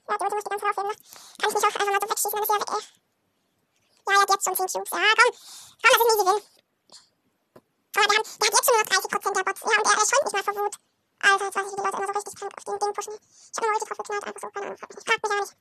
Ja, 0.05 0.13
die 0.15 0.25
Ulti 0.25 0.35
muss 0.35 0.45
die 0.45 0.51
ganze 0.53 0.65
Zeit 0.65 0.77
aufheben, 0.77 0.91
ne? 0.93 0.97
Kann 1.41 1.49
ich 1.49 1.55
nicht 1.55 1.65
auch 1.65 1.75
einfach 1.75 1.89
mal 1.89 2.03
so 2.05 2.09
wegschießen, 2.13 2.31
dann 2.35 2.45
ist 2.45 2.49
sie 2.49 2.55
ja 2.55 2.61
weg, 2.61 2.71
ey. 2.75 2.85
Ja, 4.05 4.13
er 4.13 4.21
hat 4.21 4.31
jetzt 4.31 4.45
schon 4.45 4.55
10 4.55 4.69
Cubes. 4.69 4.91
Ja, 4.93 5.13
komm. 5.17 5.33
Komm, 5.81 5.91
das 5.91 5.97
ist 5.97 6.05
ein 6.05 6.13
easy 6.15 6.27
Win. 6.29 6.41
Oh, 7.95 8.03
der, 8.05 8.19
hat, 8.19 8.27
der 8.27 8.47
hat 8.47 8.55
jetzt 8.55 8.67
schon 8.67 8.75
nur 8.75 8.85
noch 8.85 8.91
30% 8.91 9.35
der 9.35 9.45
Bots. 9.45 9.61
Ja, 9.65 9.75
und 9.75 9.87
er, 9.87 9.95
er 9.95 10.07
schäumt 10.07 10.25
nicht 10.25 10.35
mal 10.35 10.45
vor 10.45 10.55
Wut. 10.55 10.77
Alter, 11.25 11.45
jetzt 11.45 11.57
weiß 11.57 11.65
ich, 11.65 11.73
wie 11.73 11.77
die 11.79 12.34
Krank 12.45 12.59
auf 12.59 12.65
den 12.65 12.79
Ding 12.79 12.93
pushen. 12.93 13.15
Ich 13.15 13.57
hab 13.57 13.65
eine 13.65 13.73
Ulti 13.73 13.87
drauf 13.87 13.99
geknallt, 13.99 14.25
einfach 14.25 14.41
so, 14.41 14.49
keine 14.51 14.67
Ahnung. 14.67 14.79
Ich 14.81 15.05
frag 15.05 15.23
mich 15.23 15.33
auch 15.33 15.41
nicht. 15.41 15.57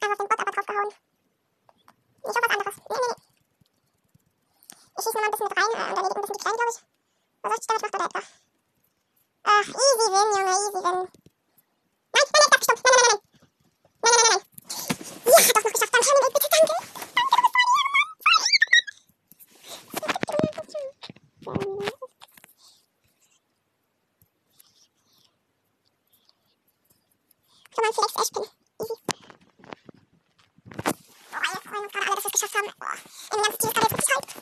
Einfach 0.00 0.12
auf 0.12 0.18
den 0.18 0.28
Bot 0.28 0.40
aber 0.40 0.52
draufgehauen. 0.52 0.90
Nicht 2.24 2.36
auf 2.36 2.42
was 2.44 2.50
anderes. 2.54 2.76
Nee, 2.76 2.94
nee, 2.94 3.10
nee. 3.10 3.18
Ich 4.96 5.02
schieße 5.02 5.14
nochmal 5.14 5.24
ein 5.24 5.32
bisschen 5.34 5.48
mit 5.48 5.58
rein 5.58 5.70
äh, 5.74 5.82
und 5.90 5.96
erledige 5.96 6.14
ein 6.14 6.22
bisschen 6.22 6.36
die 6.36 6.42
Kleine, 6.44 6.58
glaube 6.58 6.70
ich. 6.70 6.78
Was 7.42 7.50
soll 7.50 7.58
ich 7.60 7.66
damit 7.66 7.82
macht 7.82 7.94
oder 7.94 8.04
Edgar? 8.04 8.24
Ach, 9.44 9.66
easy 9.66 10.06
win, 10.14 10.28
Junge, 10.34 10.54
easy 10.54 10.70
win. 10.74 10.82
Nein, 10.84 11.10
nein, 12.14 12.30
nein, 12.34 12.44
Edgar, 12.44 12.62
stopp. 12.62 12.80
Nein, 12.84 12.94
nein, 12.94 13.02
nein, 13.04 13.14
nein. 13.14 13.34
Nein, 14.04 14.14
nein, 14.14 14.14
nein, 14.14 14.28
nein. 14.30 14.42
Ja, 15.24 15.38
doch 15.54 15.64
noch 15.64 15.72
geschafft. 15.74 15.92
Danke, 15.94 16.08
Henry, 16.14 16.30
bitte, 16.34 16.48
danke. 16.54 16.76
Danke, 20.04 20.38
du 20.44 20.62
bist 20.62 20.78
voll 21.44 21.58
hier, 21.60 22.03
Man 27.84 27.92
Flex 27.92 28.16
Ashpin. 28.16 28.44
Easy. 28.80 28.96
Boah, 31.30 31.44
wir 31.52 31.60
freuen 31.60 31.84
uns 31.84 31.92
gerade 31.92 32.06
alle, 32.06 32.16
dass 32.16 32.24
wir 32.24 32.32
es 32.32 32.40
geschafft 32.40 32.56
haben. 32.56 32.72
Boah, 32.80 32.96
in 32.96 33.36
dem 33.36 33.44
ganzen 33.44 33.58
Team 33.60 33.68
ist 33.68 33.76
gerade 33.76 33.84
jetzt 33.84 33.98
richtig 34.00 34.16
hyped. 34.16 34.32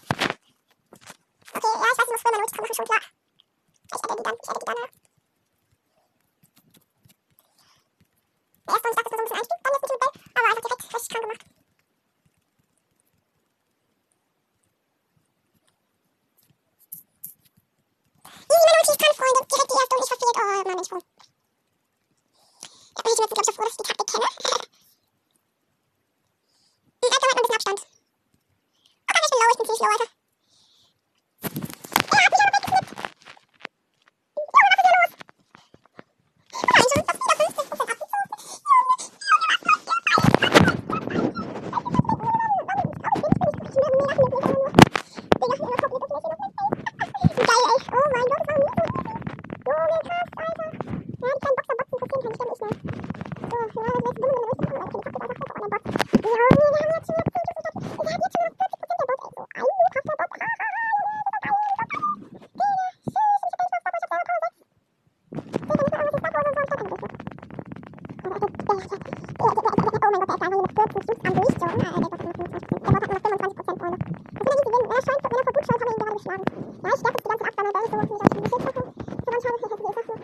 Okay, 1.53 1.73
ja, 1.75 1.89
ich 1.91 1.99
weiß, 1.99 2.07
ich 2.07 2.13
muss 2.13 2.23
früher 2.23 2.33
meine 2.33 2.45
Ulti 2.47 2.61
machen, 2.63 2.77
schon 2.79 2.87
klar. 2.87 3.03
Ich 3.03 3.99
adde 3.99 4.15
die 4.15 4.23
dann, 4.23 4.37
ich 4.39 4.49
adde 4.49 4.61
die 4.63 4.67
dann, 4.71 4.79
ja. 4.79 4.87
Der 8.63 8.75
erste 8.75 8.87
und 8.87 8.95
ich 8.95 8.99
dachte, 9.03 9.11
das 9.11 9.19
war 9.19 9.19
so 9.19 9.19
ein 9.19 9.27
bisschen 9.27 9.39
Einstieg, 9.43 9.59
dann 9.63 9.75
jetzt 9.75 9.83
mit 9.83 9.91
dem 9.91 9.99
Bell, 10.03 10.15
aber 10.39 10.47
einfach 10.47 10.63
direkt 10.63 10.85
richtig 10.95 11.11
krank 11.11 11.25
gemacht. 11.27 11.43
Easy, 18.53 18.65
meine 18.71 18.79
Ulti 18.79 18.93
ist 18.93 19.03
dran, 19.03 19.19
Freunde. 19.19 19.43
Direkt 19.51 19.67
die 19.67 19.79
erste 19.83 19.95
und 19.99 20.03
ich 20.03 20.11
verfehlt. 20.15 20.37
Oh, 20.39 20.47
Mann, 20.47 20.79
den 20.79 20.87
Sprung. 20.87 21.03
Ja, 22.95 23.11
ich 23.11 23.17
bin 23.17 23.25
jetzt, 23.25 23.35
glaube 23.35 23.43
ich, 23.43 23.49
auch 23.49 23.57
froh, 23.57 23.65
dass 23.65 23.73
ich 23.73 23.79
die 23.79 23.89
Taktik 23.89 24.07
kenne. 24.13 24.29
Hm, 27.03 27.11
Alter, 27.13 27.27
halt 27.27 27.33
noch 27.33 27.33
ein 27.33 27.43
bisschen 27.43 27.57
Abstand. 27.57 27.81
Oh 29.03 29.13
Gott, 29.13 29.23
ich 29.25 29.31
bin 29.33 29.39
low, 29.41 29.51
ich 29.51 29.59
bin 29.59 29.67
ziemlich 29.67 29.83
low, 29.83 29.93
Alter. 29.93 30.09
Er 32.13 32.21
hat 32.23 32.31
mich 32.33 32.43
aber 32.43 32.53
weggeknippt. 32.53 32.91
Junge, 34.43 34.61
was 34.63 34.77
ist 34.77 34.83
hier 34.83 34.95
los? 34.97 35.13
Nein, 36.63 36.87
schon 36.93 37.03
fast 37.09 37.21
wieder 37.23 37.37
50% 37.43 37.83
abgezogen. 37.83 38.29
Geil, 47.43 47.65
ey. 47.73 47.79
Oh 47.93 48.09
mein 48.13 48.27
Gott, 48.31 48.47
das 48.47 48.59
war 48.63 48.67
nie 48.67 48.83
so 48.83 49.71
Junge, 49.73 49.99
krass, 50.07 50.29
Alter. 50.43 50.69
Ja, 51.23 51.29
die 51.33 51.41
kleinen 51.43 51.63
Boxer-Boxen 51.63 52.09
passieren 52.13 52.37
kann, 52.39 52.49
ich 52.53 52.59
nicht 52.59 52.63
mehr. 52.63 52.77
So, 53.73 53.79
ja, 53.83 53.93
das 53.93 54.13
ist 54.13 54.21
dumm, 54.23 54.37
wenn 54.39 54.89
du 54.89 54.99
willst, 54.99 55.01
aber 55.01 55.01
okay, 55.01 55.11
ich 55.13 55.19
hab 55.23 55.51
einfach 55.53 55.69
Box. 55.73 55.85
Junge, 56.23 56.47
wir 56.53 56.81
haben 56.83 56.93
jetzt 56.93 57.09
schon 57.09 57.17
noch 57.19 57.27
10 57.33 57.43
Ich 57.93 58.11
hab 58.13 58.21
jetzt 58.23 58.35
schon 58.37 58.45
noch 58.45 58.57
40% 58.59 58.93
der 58.93 59.09
Bot, 59.09 59.23
ey. 59.23 59.63
So, 59.63 59.69
ein 59.83 59.91
krasser 59.93 60.17
Bot. 60.19 60.31
Ah, 60.33 60.43
ah, 60.43 60.53
ah, 60.53 60.53
Junge, 60.53 60.79
das 60.83 60.87
ist 60.93 61.41
ein 61.43 61.53
Bot. 61.53 61.63
Digga, 61.63 63.07
tschüss, 63.13 63.43
ich 63.43 63.53
hab 63.53 63.63
nicht 63.63 63.73
was, 63.73 63.83
aber 63.83 63.89
ich 63.89 63.97
hab 63.97 64.13
selber 64.13 64.23
Power 64.23 64.39
6. 64.43 64.63
Digga, 65.53 65.79
nicht 65.83 65.93
mal 65.93 66.03
irgendwas 66.03 66.13
ist 66.13 66.23
Star 66.23 66.33
Power 66.33 66.49
und 66.49 66.67
so, 66.67 66.73
ich 66.73 66.81
kann 66.83 67.09
nicht 67.13 67.13
so. 67.23 68.19
Aber 68.23 68.39
der, 68.43 68.49
der, 68.49 68.53
der, 68.53 68.69
der, 68.83 69.09
der, 69.13 69.53
oh 69.53 69.59
mein 69.93 70.21
Gott, 70.21 70.29
der 70.29 70.33
ist 70.33 70.43
einfach 70.43 70.51
nur 70.53 70.63
mit 70.63 70.73
14 70.73 71.03
Cubes 71.03 71.23
am 71.23 71.35
Durchstorm. 71.43 71.73
Ah, 71.73 71.93
der 71.93 72.11
Bot 72.13 72.13
hat 72.13 72.23
nur 72.23 72.37
25%. 72.43 72.63
Der 72.63 72.81
Bot 72.83 72.93
hat 72.93 73.09
nur 73.09 73.13
noch 73.13 73.33
25%, 73.33 73.83
Freunde. 73.83 73.99
Das 74.33 74.43
wird 74.43 74.59
easy 74.63 74.71
win. 74.73 74.85
Er 74.93 75.01
scheint, 75.03 75.23
wenn 75.23 75.33
er 75.33 75.43
vor 75.43 75.53
gut 75.53 75.65
schaut, 75.67 75.81
haben 75.81 75.87
wir 75.87 75.93
ihn 75.93 76.01
gerade 76.03 76.17
geschlagen. 76.19 76.45
Ja, 76.83 76.91
ich 76.93 76.99
sterbe 77.01 77.17
jetzt 77.17 77.23
die 77.23 77.31
ganze 77.33 77.43
Zeit 77.43 77.57
ab, 77.59 77.67
weil 77.73 77.83
ich 77.83 77.91
so 77.93 77.97
nicht 77.97 78.13
auf 78.13 78.29
die 78.33 78.41
Geschichte 78.43 78.71
komme. 78.73 78.73
So, 78.73 79.31
dann 79.33 79.41
schaue 79.43 79.53
ich, 79.53 79.63
ich 79.63 79.71
hätte 79.73 79.73
die 79.73 79.73
Sachen 79.73 79.73
noch 79.73 79.83
Power 79.83 80.03
6, 80.03 80.19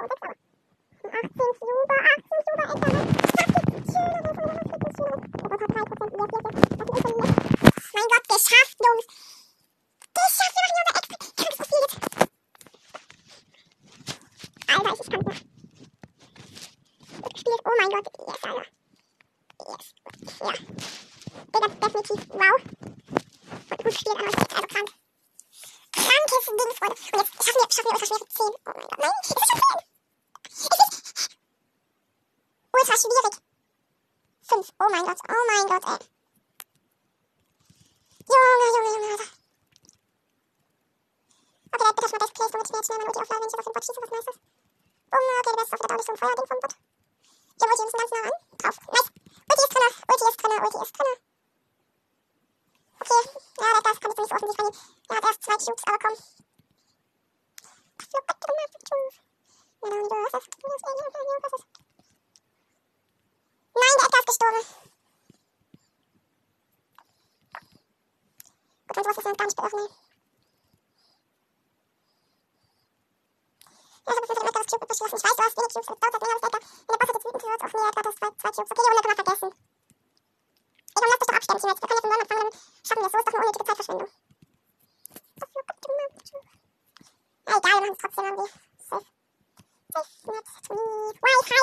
aber 0.00 0.30
18 1.10 1.30
Cuba, 1.60 1.96
18 2.10 2.40
Cuba, 2.46 2.64
Alter. 2.70 2.92
Fucking 3.50 3.84
Schöner, 3.90 4.20
der 4.20 4.34
von 4.34 4.44
der 4.50 4.64
Fucking 4.70 4.94
Schöner. 4.96 5.18
Der 5.20 5.48
Bot 5.50 5.60
hat 5.60 5.70
3%, 5.70 6.10
wir 6.10 6.20
haben 6.20 6.30
4, 6.30 6.40
4. 6.40 6.54
Das 6.78 6.86
ist 6.86 6.94
unverliert. 6.94 7.34
Mein 7.94 8.08
Gott, 8.10 8.24
geschafft, 8.30 8.78
Jungs. 8.80 9.06
Geschafft, 10.16 10.54
wir 10.56 10.64
machen 10.64 10.74
hier 10.76 10.84
unser 10.86 10.98
Expert. 11.00 11.22
Krankes 11.36 11.58
Profil 11.60 11.82
jetzt. 11.84 11.96
Alter, 14.70 14.92
ich, 14.92 15.00
ich 15.00 15.08
kann 15.10 15.20
nicht 15.20 15.30
mehr. 15.30 15.40
Gut 17.22 17.32
gespielt. 17.34 17.60
Oh 17.64 17.74
mein 17.78 17.90
Gott. 17.90 18.06
Yes, 18.26 18.40
Alter. 18.44 18.66
Yes. 19.68 19.84
Ja. 20.40 20.52
Digga, 21.52 21.68
definitiv. 21.68 22.20
Wow. 22.30 22.56
Gut 23.90 23.98
gespielt, 23.98 24.18
aber 24.18 24.28
echt, 24.28 24.54
also 24.54 24.66
krank. 24.68 24.90
Krankes 25.90 26.46
Ding, 26.46 26.72
Freunde. 26.78 26.94
Und 26.94 27.26
jetzt 27.26 27.42
schaffen 27.42 27.58
wir, 27.58 27.66
schaffen 27.74 27.86
wir 27.86 27.90
ultra 27.90 28.06
schwere 28.06 28.26
10. 28.30 28.46
Oh 28.46 28.70
mein 28.70 28.86
Gott. 28.86 29.00
Nein, 29.00 29.10
es 29.20 29.30
ist 29.30 29.36
schon 29.50 29.58
10. 29.60 29.82
Es 30.50 30.62
ist 31.10 31.34
ultra 32.70 32.96
schwierig. 33.02 33.34
5. 34.46 34.68
Oh 34.78 34.88
mein 34.90 35.04
Gott. 35.06 35.18
Oh 35.26 35.44
mein 35.50 35.66
Gott, 35.66 35.84
ey. 35.90 36.06
Junge, 38.30 38.66
Junge, 38.70 38.90
Junge, 38.94 39.10
Alter. 39.10 39.28
Okay, 41.72 41.90
bitte 41.90 42.08
schon 42.08 42.18
mal 42.18 42.22
Best 42.22 42.34
Place, 42.34 42.50
damit 42.50 42.66
ich 42.66 42.70
mir 42.70 42.78
jetzt 42.78 42.86
schnell 42.86 42.98
meine 42.98 43.10
Ulti 43.10 43.20
aufladen, 43.20 43.42
wenn 43.42 43.50
ich 43.50 43.58
auf 43.58 43.64
den 43.64 43.74
Bot 43.74 43.84
schieße, 43.84 44.00
was 44.00 44.10
Nices. 44.10 44.38
Bumm, 45.10 45.26
okay, 45.40 45.54
der 45.56 45.64
ist 45.66 45.72
auf 45.74 45.78
wieder 45.80 45.90
dadurch 45.90 46.06
so 46.06 46.12
ein 46.12 46.18
Feuerding 46.22 46.46
vom 46.46 46.60
Bot. 46.62 46.74
Ja, 47.58 47.66
Ulti, 47.66 47.82
wir 47.82 47.86
müssen 47.90 47.98
ganz 47.98 48.10
nah 48.14 48.22
ran. 48.22 48.38
Drauf. 48.54 48.76
Nice. 48.86 49.10
Ulti 49.50 49.62
ist 49.66 49.74
drinne. 49.74 49.90
Ulti 50.10 50.24
ist 50.30 50.38
drinne. 50.38 50.58
Ulti 50.62 50.78
ist 50.78 50.94
drinne. 50.94 51.29
Kann 54.20 54.28
jetzt 54.28 54.32
nicht 54.32 54.36
so 54.36 54.36
offensiv 54.36 54.60
reingehen. 54.60 54.76
Er 55.08 55.16
hat 55.16 55.24
erst 55.24 55.42
zwei 55.42 55.56
Cubes, 55.56 55.82
aber 55.86 55.98
komm. 55.98 56.14
Du? 58.00 58.18
Du 58.20 58.54
es. 58.60 59.16
Nein, 63.72 63.94
der 63.96 64.06
Edgar 64.06 64.20
ist 64.20 64.26
gestorben. 64.26 64.62
Gut, 68.88 68.96
wenn 68.96 69.04
sowas 69.04 69.16
ist, 69.16 69.38
gar 69.38 69.46
nicht 69.46 69.56
beöffnen. 69.56 69.88
Ja, 74.06 74.12
ich 74.12 74.16
habe 74.16 74.26
für 74.26 74.34
den 74.34 74.48
Edgar 74.48 74.62
das 74.62 74.72
Cube 74.72 74.86
beschlossen. 74.86 75.16
Ich 75.16 75.24
weiß, 75.24 75.36
du 75.36 75.42
hast 75.42 75.56
wenig 75.56 75.72
Cubes, 75.72 75.86
das 75.86 75.98
dauert 75.98 76.12
halt 76.12 76.22
länger 76.22 76.34
als 76.34 76.42
Edgar. 76.42 76.60
Wenn 76.60 76.92
der 76.92 77.06
Boss 77.06 77.14
jetzt 77.14 77.24
wütend 77.24 77.44
auf 77.44 77.72
mir, 77.72 77.88
Edgar, 77.88 78.02
du 78.02 78.08
hast 78.10 78.18
zwei, 78.18 78.28
zwei 78.36 78.50
Cubes. 78.50 78.70
Okay, 78.70 78.82
Junge, 78.84 79.00
du 79.00 79.08
hast 79.08 79.16
vergessen. 79.16 79.50
Komm, 81.00 81.08
lass 81.08 81.18
dich 81.18 81.28
doch 81.28 81.36
abstellen, 81.36 81.60
Teammates. 81.60 81.80
Wir 81.80 81.88
können 81.88 81.96
jetzt 81.96 82.04
einen 82.04 82.12
neuen 82.12 82.20
anfangen, 82.20 82.44
dann 82.44 82.60
schaffen 82.84 83.00
wir 83.00 83.08
es. 83.08 83.12
So 83.12 83.18
ist 83.18 83.24
doch 83.24 83.32
eine 83.32 83.40
unnötige 83.40 83.64
Zeitverschwendung. 83.64 84.10
Ja, 87.48 87.56
egal, 87.56 87.72
wir 87.72 87.80
machen 87.80 87.96
es 87.96 88.00
trotzdem 88.04 88.24
irgendwie. 88.28 88.52
Safe. 88.84 89.08
Safe, 89.96 90.12
not 90.26 90.44
me. 90.68 90.76
Hi. 91.24 91.32
okay, 91.40 91.56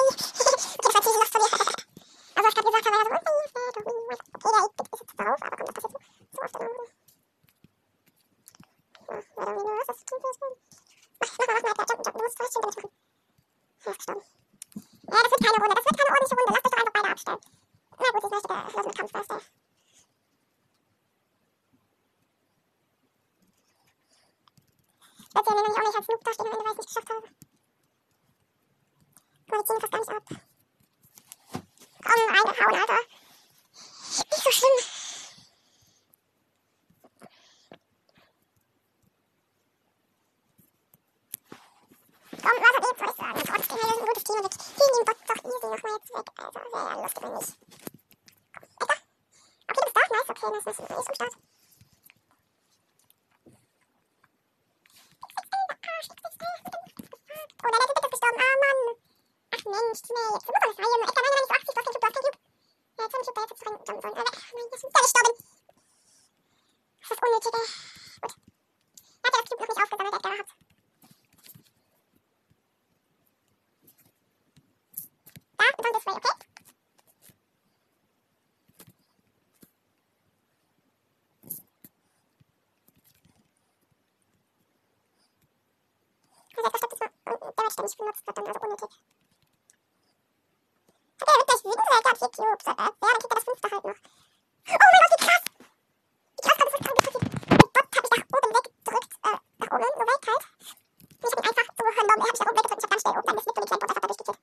das 0.81 0.93
war 0.93 1.01
Teasy 1.05 1.19
noch 1.21 1.29
von 1.29 1.41
mir. 1.45 1.77
Also, 2.33 2.45
was 2.47 2.53
gerade 2.57 2.65
gesagt 2.65 2.85
habe, 2.87 2.97
war 2.97 3.13
ja 3.13 3.21
so, 3.21 3.31
okay, 3.37 3.61
der 4.41 4.57
8-Bit 4.57 4.87
ist 4.93 5.01
jetzt 5.05 5.15
drauf, 5.21 5.37
aber 5.37 5.57
kommt 5.57 5.77
das 5.77 5.83
jetzt 5.85 5.93
so 5.93 6.41
oft 6.41 6.53
dann 6.55 6.61
irgendwie. 6.65 6.89
Ja, 9.05 9.13
leider 9.37 9.53
irgendwie 9.53 9.69
nur, 9.69 9.77
was 9.77 9.93
ist 9.93 10.09
das? 10.09 10.17
Mach, 11.17 11.29
mach 11.37 11.45
mal, 11.47 11.61
mach 11.61 11.77
mal, 11.77 11.85
jump, 11.85 12.01
jump, 12.01 12.17
du 12.17 12.23
musst, 12.25 12.37
du 12.37 12.43
hast 12.43 12.53
schon 12.53 12.61
damit 12.61 12.77
machen. 12.77 12.91
Er 13.85 13.91
ist 13.91 13.97
gestorben. 13.97 14.23
Ja, 15.07 15.17
das 15.21 15.31
wird 15.31 15.41
keine 15.45 15.57
Runde, 15.61 15.75
das 15.77 15.85
wird 15.85 15.97
keine 15.97 16.09
ordentliche 16.09 16.35
Runde. 16.37 16.53
Lasst 16.53 16.65
euch 16.65 16.71
doch 16.73 16.81
einfach 16.81 16.95
beide 16.97 17.09
abstellen. 17.13 17.41
Na 17.99 18.11
gut, 18.11 18.23
ich 18.23 18.29
möchte 18.29 18.47
der 18.47 18.63
Los 18.63 18.85
mit 18.85 18.97
Kampf, 18.97 19.11
da 19.11 19.23
der. 19.23 19.41
Ich 25.29 25.35
werde 25.35 25.49
ja 25.49 25.55
nämlich 25.55 25.77
auch 25.77 25.83
nicht 25.83 25.97
als 25.97 26.07
Noob 26.07 26.23
dastehen, 26.23 26.51
wenn 26.51 26.59
ich 26.59 26.65
es 26.65 26.77
nicht 26.77 26.87
geschafft 26.87 27.09
habe. 27.09 27.27
Mal, 29.47 29.59
die 29.59 29.65
ziehen 29.65 29.79
fast 29.79 29.91
gar 29.91 29.99
nicht 29.99 30.09
ab. 30.09 30.23
Komm, 32.03 32.21
reingehauen, 32.29 32.75
Alter. 32.75 33.01
Nicht 34.17 34.43
so 34.43 34.51
schlimm. 34.51 34.77
Komm, 42.41 42.57
was 42.61 42.73
hat 42.75 42.83
soll 42.97 43.09
ich 43.09 43.15
sagen? 43.15 43.41
Trotzdem, 43.45 43.77
das 43.77 43.89
ist 43.89 43.97
ein 43.97 44.05
gutes 44.05 44.23
Team 44.23 44.35
und 44.37 44.43
wir 44.43 44.61
kriegen 44.77 44.95
den 44.97 45.05
Bot 45.05 45.17
doch 45.27 45.39
easy 45.43 45.67
nochmal 45.67 45.91
jetzt 45.97 46.11
weg. 46.13 46.27
Also, 46.37 46.59
sehr 46.71 47.01
lustig, 47.01 47.23
wenn 47.23 47.33
nicht. 47.33 47.51
Komm, 48.79 49.87
Edgar. 49.97 50.21
Okay, 50.21 50.33
du 50.33 50.36
nice. 50.51 50.67
Ist 50.67 50.79
am 50.79 51.15
Start. 51.15 51.33
Oh, 57.63 57.69
der 57.69 57.79
letzte 57.79 57.93
Bit 57.93 58.03
ist 58.03 58.11
gestorben. 58.11 58.39
Ah, 58.39 58.55
Mann. 58.63 58.79
Ach, 59.51 59.63
Mensch, 59.65 60.01
nee, 60.07 60.27
jetzt 60.33 60.45
muss 60.45 60.55
alles 60.61 60.75
sein. 60.77 60.85
Edgar, 60.85 61.17
nein, 61.17 61.31
nein, 61.33 61.41
nicht 61.41 61.47
so 61.47 61.53
80, 61.53 61.67
du 61.67 61.71
hast 61.71 61.77
kein 61.77 61.85
Cube, 61.85 61.99
du 61.99 62.07
hast 62.07 62.13
kein 62.13 62.23
Cube. 62.23 62.39
Ja, 62.97 63.03
jetzt 63.03 63.13
haben 63.13 63.23
wir 63.23 63.33
Cube, 63.33 63.37
der 63.37 63.43
jetzt 63.47 63.65
rein. 63.67 63.75
Jump, 63.87 64.01
so, 64.01 64.07
weg. 64.07 64.29
Nein, 64.53 64.67
jetzt 64.71 64.83
ist 64.83 64.93
der 64.95 65.01
gestorben. 65.01 65.35
Das 67.01 67.11
ist 67.11 67.23
unnötig, 67.23 67.53
ey. 67.53 67.67
Gut. 68.21 68.33
Er 69.17 69.27
hat 69.27 69.33
ja 69.33 69.41
das 69.41 69.49
Cube 69.49 69.61
noch 69.61 69.67
nicht 69.67 69.81
aufgesammelt, 69.83 70.15
Edgar 70.15 70.37
hat. 70.37 70.49
Da, 75.57 75.65
und 75.77 75.83
dann 75.85 75.93
this 75.93 76.05
way, 76.05 76.15
okay? 76.15 76.35
Also, 86.57 86.69
etwas 86.69 86.79
stoppt 86.79 86.97
mal. 87.77 87.87
Und 87.87 87.97
der 87.97 88.05
wird 88.07 88.27
wird 88.27 88.37
dann 88.37 88.47
also 88.47 88.59
unnötig. 88.59 88.91
Hat 91.17 91.27
er 91.27 91.37
wirklich 91.37 91.63
wütend 91.65 91.87
oder 91.87 91.97
hat 91.97 92.05
er 92.05 92.15
vier 92.17 92.29
Cubes? 92.29 92.65
Äh, 92.67 92.77
ja, 92.77 92.87
dann 92.87 93.17
kriegt 93.17 93.31
er 93.31 93.37
das 93.37 93.43
fünfte 93.43 93.67
halt 93.71 93.83
noch. 93.83 93.99
Oh 94.67 94.77
mein 94.77 95.01
Gott, 95.01 95.11
wie 95.13 95.21
krass! 95.25 95.43
Wie 96.37 96.43
krass 96.45 96.57
kann 96.57 96.67
das 96.67 96.77
gerade 96.77 96.95
passieren? 96.97 97.25
Der 97.47 97.57
Bot 97.57 97.73
hat 97.77 97.87
mich 97.87 98.11
nach 98.13 98.27
oben 98.37 98.51
weggedrückt, 98.57 99.13
äh, 99.17 99.37
nach 99.57 99.71
oben, 99.71 99.91
so 99.97 100.03
weit 100.07 100.23
halt. 100.27 100.43
Und 101.17 101.27
ich 101.27 101.35
hab 101.37 101.41
ihn 101.41 101.57
einfach 101.57 101.73
so 101.77 101.83
random, 101.87 102.17
er 102.17 102.25
hat 102.25 102.33
mich 102.33 102.41
nach 102.41 102.47
oben 102.47 102.57
weggedrückt 102.57 102.77
ich 102.77 102.85
hab 102.85 102.91
ganz 102.91 103.01
schnell 103.01 103.17
oben 103.17 103.27
dann 103.27 103.37
gesnippt 103.37 103.57
und 103.57 103.63
den 103.63 103.67
kleinen 103.67 103.81
Bot 103.81 103.89
einfach 103.89 104.01
da 104.01 104.07
durchgekillt. 104.07 104.39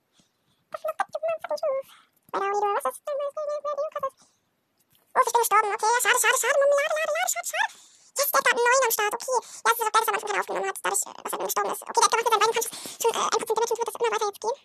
Oh, 5.14 5.20
ich 5.22 5.30
bin 5.30 5.40
gestorben. 5.40 5.70
Okay, 5.70 5.86
ja, 5.86 6.00
schade, 6.02 6.18
schade, 6.18 6.38
schade. 6.42 6.58
Mami, 6.58 6.74
lade, 6.74 7.12
lade, 7.14 7.30
schade, 7.30 7.46
schade. 7.46 7.70
Yes, 8.18 8.30
der 8.30 8.38
hat 8.38 8.44
gerade 8.44 8.58
einen 8.58 8.66
neuen 8.66 8.84
am 8.84 8.90
Start. 8.90 9.14
Okay. 9.14 9.30
Ja, 9.30 9.70
es 9.70 9.78
ist 9.78 9.86
auch 9.86 9.92
geil, 9.94 10.02
dass 10.02 10.08
er 10.08 10.10
am 10.10 10.18
Anfang 10.18 10.30
keinen 10.30 10.40
aufgenommen 10.40 10.68
hat, 10.68 10.78
dadurch, 10.82 11.04
äh, 11.06 11.22
dass 11.22 11.32
er 11.32 11.38
gestorben 11.38 11.70
ist. 11.70 11.82
Okay, 11.82 11.94
der 11.94 12.04
hat 12.04 12.10
gemacht 12.10 12.24
mit 12.24 12.32
seinen 12.34 12.42
beiden 12.42 12.54
Punches 12.54 12.66
schon 12.98 13.14
äh, 13.14 13.30
1% 13.30 13.54
Damage 13.54 13.70
und 13.70 13.78
wird 13.78 13.88
das 13.88 13.94
immer 13.94 14.10
weiter 14.10 14.26
jetzt 14.26 14.42
gehen. 14.42 14.58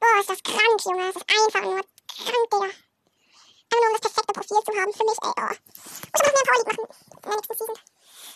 Boah, 0.00 0.20
ist 0.20 0.30
das 0.30 0.42
krank, 0.44 0.77
Junge. 0.88 1.12
Das 1.12 1.16
ist 1.16 1.28
einfach 1.28 1.62
nur 1.62 1.80
krank, 1.82 2.50
Digga. 2.50 2.64
Einfach 2.64 3.80
nur 3.80 3.88
um 3.88 4.00
das 4.00 4.12
perfekte 4.12 4.32
Profil 4.32 4.60
zu 4.64 4.72
haben 4.80 4.92
für 4.92 5.04
mich, 5.04 5.18
ey. 5.20 5.32
Oh. 5.36 5.52
Muss 5.52 6.16
ich 6.16 6.24
noch 6.24 6.32
mehr 6.32 6.46
Power 6.48 6.58
League 6.58 6.68
machen 6.68 6.88
in 6.88 7.28
der 7.28 7.36
nächsten 7.36 7.56
Season. 7.58 7.78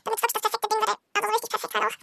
Damit 0.04 0.18
wirklich 0.20 0.32
das 0.32 0.42
perfekte 0.42 0.68
Ding 0.68 0.80
wird, 0.80 0.90
ey. 0.92 0.96
Aber 1.16 1.26
so 1.26 1.32
richtig 1.32 1.50
perfekt 1.50 1.74
halt 1.74 1.84
auch. 1.88 1.96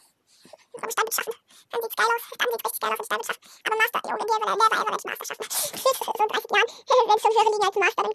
So 0.73 0.81
im 0.81 0.89
Steinbild 0.89 1.13
schaffen. 1.13 1.35
Dann 1.69 1.81
sieht's 1.83 1.95
geil 1.95 2.09
aus. 2.09 2.23
Dann 2.39 2.47
sieht's 2.49 2.65
richtig 2.65 2.81
geil 2.81 2.89
aus 2.89 2.99
im 2.99 3.05
Steinbild 3.05 3.27
schaffen. 3.29 3.43
Aber 3.65 3.75
Master, 3.77 4.01
Junge, 4.09 4.25
der 4.25 4.37
will 4.41 4.57
never 4.57 4.77
ever 4.81 4.97
Master 5.05 5.25
schaffen. 5.29 5.45
so 6.01 6.11
in 6.17 6.29
30 6.33 6.49
Jahren, 6.49 6.69
wenn 7.09 7.17
es 7.17 7.21
schon 7.21 7.33
höhere 7.37 7.51
Ligen 7.53 7.67
als 7.69 7.77
Master, 7.77 8.01
dann 8.09 8.13